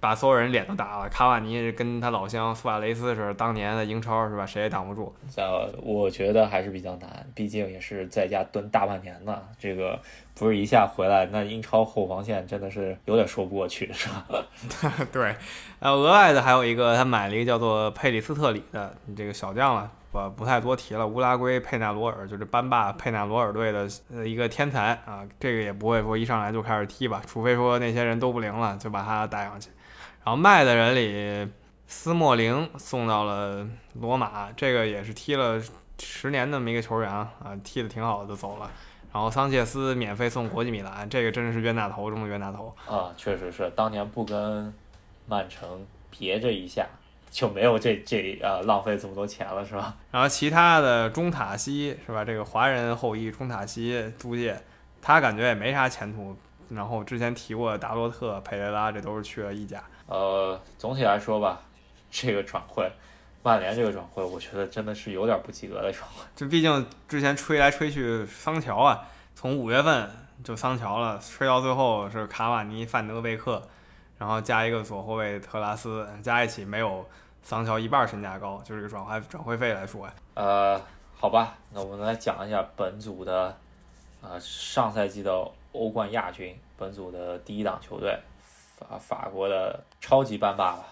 [0.00, 4.46] 把所有人脸都打了，卡瓦尼跟他老乡苏亚雷斯是，当年的英超是吧？
[4.46, 5.12] 谁也挡不住。
[5.36, 9.42] 呃，我觉得还是比较难，毕竟也是在家蹲大半年呢。
[9.58, 9.98] 这个
[10.34, 14.24] 不是一下回来，那英超后防线真的是有点说不过去，是吧？
[15.10, 15.34] 对。
[15.80, 21.04] 呃，额外的还有一个，他买了一个叫做佩里斯特里的这个小将了，我不太多提了。
[21.06, 29.70] 乌拉圭佩纳罗尔就是班霸佩纳罗尔队的呃一个天才啊，这个也不会说一上来就开始踢吧，除非说那些人都不灵了，就把他带上去。
[30.28, 31.50] 然后卖的人里，
[31.86, 35.58] 斯莫林送到了罗马，这个也是踢了
[35.98, 37.26] 十年那么一个球员啊，
[37.64, 38.70] 踢得挺好的就走了。
[39.10, 43.10] 然后桑切斯免费送国际米兰，这个真是冤大头中的冤大头啊！
[43.16, 44.70] 确实是，当年不跟
[45.26, 46.86] 曼城别这一下，
[47.30, 49.96] 就没有这这呃浪费这么多钱了，是吧？
[50.10, 52.22] 然后其他的中塔西是吧？
[52.22, 54.60] 这个华人后裔中塔西租借，
[55.00, 56.36] 他感觉也没啥前途。
[56.68, 59.82] 然后之前提过的达洛特、佩雷拉，这都是去了意甲。
[60.08, 61.60] 呃，总体来说吧，
[62.10, 62.90] 这个转会，
[63.42, 66.24] 曼联这个转会，我觉得真的是有点不及格的转会。
[66.34, 70.10] 就毕竟之前吹来吹去桑乔啊，从五月份
[70.42, 73.62] 就桑乔了，吹到最后是卡瓦尼、范德贝克，
[74.16, 77.06] 然后加一个左后卫特拉斯，加一起没有
[77.42, 80.14] 桑乔一半身价高，就是个转会转会费来说呀。
[80.34, 80.80] 呃，
[81.18, 83.54] 好吧，那我们来讲一下本组的，
[84.22, 85.32] 呃，上赛季的
[85.72, 88.18] 欧冠亚军，本组的第一档球队。
[88.78, 90.84] 法法国的超级班霸吧，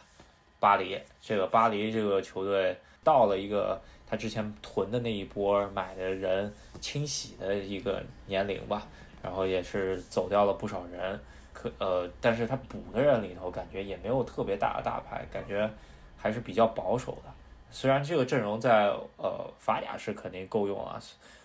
[0.58, 0.98] 巴黎。
[1.20, 8.82] 这个巴黎这个球队到了一个他之前囤的那一波买的人清洗的一个年龄吧，
[9.22, 11.18] 然后也是走掉了不少人。
[11.52, 15.70] 可呃，但是他补的人里头感觉也没有特别大的大牌，感觉
[16.16, 17.32] 还是比较保守的。
[17.70, 21.00] 虽然这个阵容在呃法甲是肯定够用啊，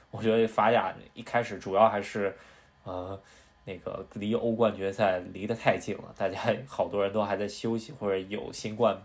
[0.09, 2.35] 我觉得法甲一开始主要还是
[2.83, 3.19] 呃。
[3.65, 8.99] 那个离欧冠决赛离得太近了，大家 好多人都还在休息或者有新冠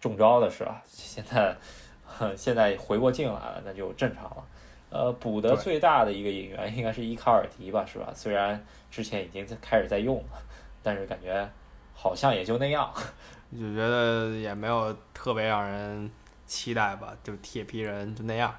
[0.00, 0.82] 中招的是吧？
[0.86, 1.56] 现在
[2.36, 4.44] 现在回过劲来了，那就正常了。
[4.88, 8.12] 呃，补的最大的一个引援应该是伊卡尔迪吧，是吧？
[8.14, 10.38] 虽然之前已经在开始在用了，
[10.82, 11.46] 但是感觉
[11.92, 12.88] 好像也就那样，
[13.52, 16.08] 就觉得也没有特别让人
[16.46, 18.54] 期待吧，就铁皮人就那样。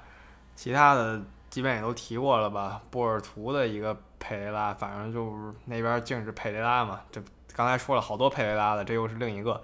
[0.54, 1.20] 其他的
[1.50, 3.96] 基本也都提过了吧，波尔图的一个。
[4.20, 7.22] 佩雷拉，反正就是那边净是佩雷拉嘛，这
[7.54, 9.62] 刚才说了好多佩雷拉的，这又是另一个。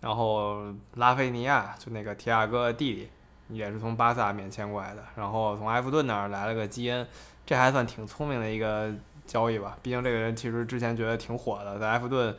[0.00, 3.10] 然后拉菲尼亚就那个提亚哥弟弟，
[3.54, 5.04] 也是从巴萨免签过来的。
[5.16, 7.06] 然后从埃弗顿那儿来了个基恩，
[7.44, 8.90] 这还算挺聪明的一个
[9.26, 9.76] 交易吧。
[9.82, 12.34] 毕竟这个人其实之前觉得挺火的，在埃弗顿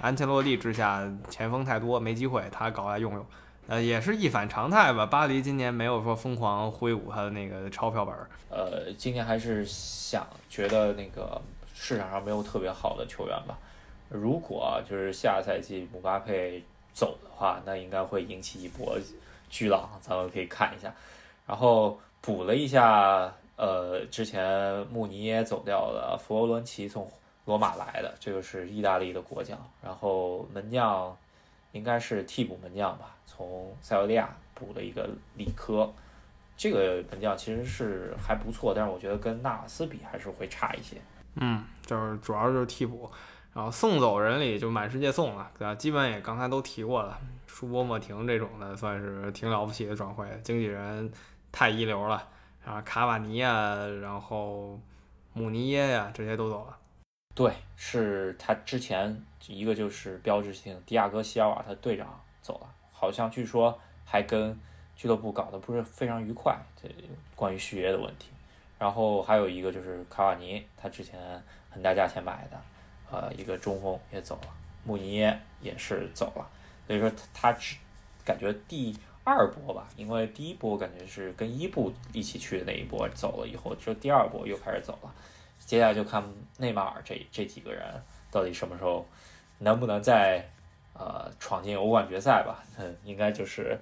[0.00, 3.26] 安切洛蒂之下前锋太多没机会，他搞来用用。
[3.70, 5.06] 呃，也是一反常态吧。
[5.06, 8.28] 巴黎今年没有说疯狂挥舞他的那个钞票本儿。
[8.48, 11.40] 呃，今年还是想觉得那个
[11.72, 13.56] 市场上没有特别好的球员吧。
[14.08, 16.60] 如果就是下赛季姆巴佩
[16.92, 18.98] 走的话，那应该会引起一波
[19.48, 20.92] 巨浪，咱们可以看一下。
[21.46, 27.08] 然后补了一下，呃，之前穆尼耶走掉了，弗罗伦齐从
[27.44, 29.54] 罗马来的，这个是意大利的国脚。
[29.80, 31.16] 然后门将
[31.70, 33.14] 应该是替补门将吧。
[33.32, 35.88] 从塞维利亚补了一个理科，
[36.56, 40.96] 这个门将其实是还不错，但是我觉得跟纳瓦斯比还是会差一些。
[41.36, 43.08] 嗯，就是主要就是替补，
[43.54, 45.72] 然后送走人里就满世界送了，对吧？
[45.76, 47.16] 基本也刚才都提过了，
[47.46, 51.10] 舒波莫廷这种的算是挺了不起的转会，经纪人
[51.52, 52.26] 太一流了，
[52.64, 54.78] 然后卡瓦尼呀，然后
[55.32, 56.76] 姆尼耶呀，这些都走了。
[57.32, 62.66] 对，是他之前一个就是标志性迪亚哥席尔瓦他队长走了。
[63.00, 64.54] 好像据说还跟
[64.94, 66.86] 俱乐部搞得不是非常愉快，这
[67.34, 68.28] 关于续约的问题。
[68.78, 71.18] 然后还有一个就是卡瓦尼，他之前
[71.70, 72.60] 很大价钱买的，
[73.10, 74.48] 呃，一个中锋也走了，
[74.84, 76.46] 穆尼耶也是走了。
[76.86, 77.74] 所以说他只
[78.22, 78.94] 感觉第
[79.24, 85.10] 二波吧，因为第一波感觉是跟伊布一起去的那一波走了以后，就第二波又开始走了。
[85.58, 86.22] 接下来就看
[86.58, 87.82] 内马尔这这几个人
[88.30, 89.06] 到底什么时候
[89.60, 90.46] 能不能在。
[91.00, 93.78] 呃，闯进欧冠决赛吧，嗯，应该就是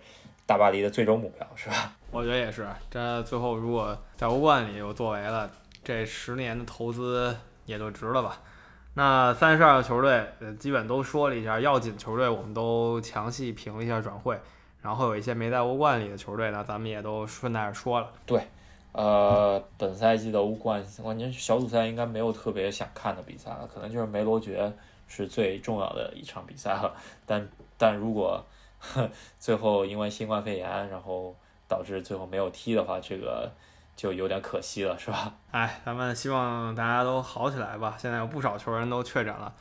[0.46, 1.92] 大巴黎的最终目标，是吧？
[2.12, 2.64] 我觉得也是。
[2.88, 5.50] 这最后如果在欧冠里有作为了，
[5.82, 8.40] 这十年的投资也就值了吧。
[8.94, 14.38] 那三十二个球队，呃，基本都说了一下要紧球队，我们都详细评了一下转会。
[14.80, 18.08] 然后有一些没在欧冠里的球队呢，咱们也都顺带着说了。
[18.24, 18.40] 对，
[18.92, 24.72] 呃，本赛季的欧冠完全小组赛应该没有特别想看的比赛了，可能就是梅罗爵
[25.08, 26.94] 是最重要的一场比赛了。
[27.26, 28.44] 但但如果
[29.40, 31.34] 最后因为新冠肺炎，然后
[31.66, 33.50] 导致最后没有踢的话，这个
[33.96, 35.34] 就有点可惜了，是吧？
[35.50, 37.96] 哎，咱们希望大家都好起来吧。
[37.98, 39.52] 现在有不少球员都确诊了，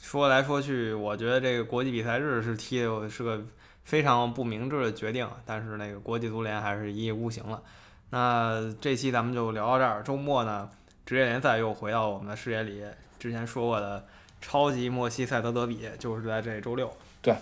[0.00, 3.40] 说来说去，我觉得这个国际比赛日是踢的是个
[3.84, 7.62] 非常不明智的决定，但是那个国际足联还是一意孤行了。
[8.10, 10.02] 那这期咱们就聊到这儿。
[10.02, 10.68] 周末呢，
[11.06, 12.84] 职业联赛又回到我们的视野里。
[13.18, 14.04] 之前说过的
[14.46, 16.90] 超级莫西塞德德比就是在这周六。
[17.22, 17.34] 对，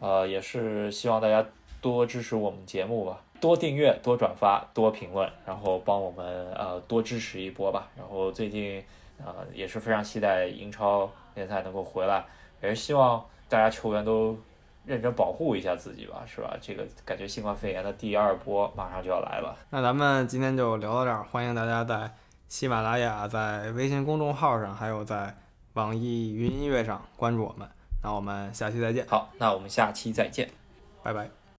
[0.00, 1.44] 呃，也是希望大家
[1.80, 7.88] 多支持我们节目吧，多订阅、多转发、多评论，然后帮我们呃多支持一波吧。
[7.96, 8.82] 然后最近
[9.18, 12.24] 呃也是非常期待英超联赛能够回来，
[12.62, 14.36] 也是希望大家球员都。
[14.86, 16.56] 认真保护一下自己吧，是吧？
[16.60, 19.52] 这个感觉新冠肺炎的第二波马上就要来了。
[19.70, 22.08] 那咱们今天就聊到这儿，欢迎大家在
[22.46, 25.34] 喜马拉雅、在微信公众号上，还有在
[25.76, 27.68] 网易云音乐上关注我们。
[28.02, 29.06] 那我们下期再见。
[29.06, 30.50] 好，那我们下期再见，
[31.02, 31.45] 拜拜。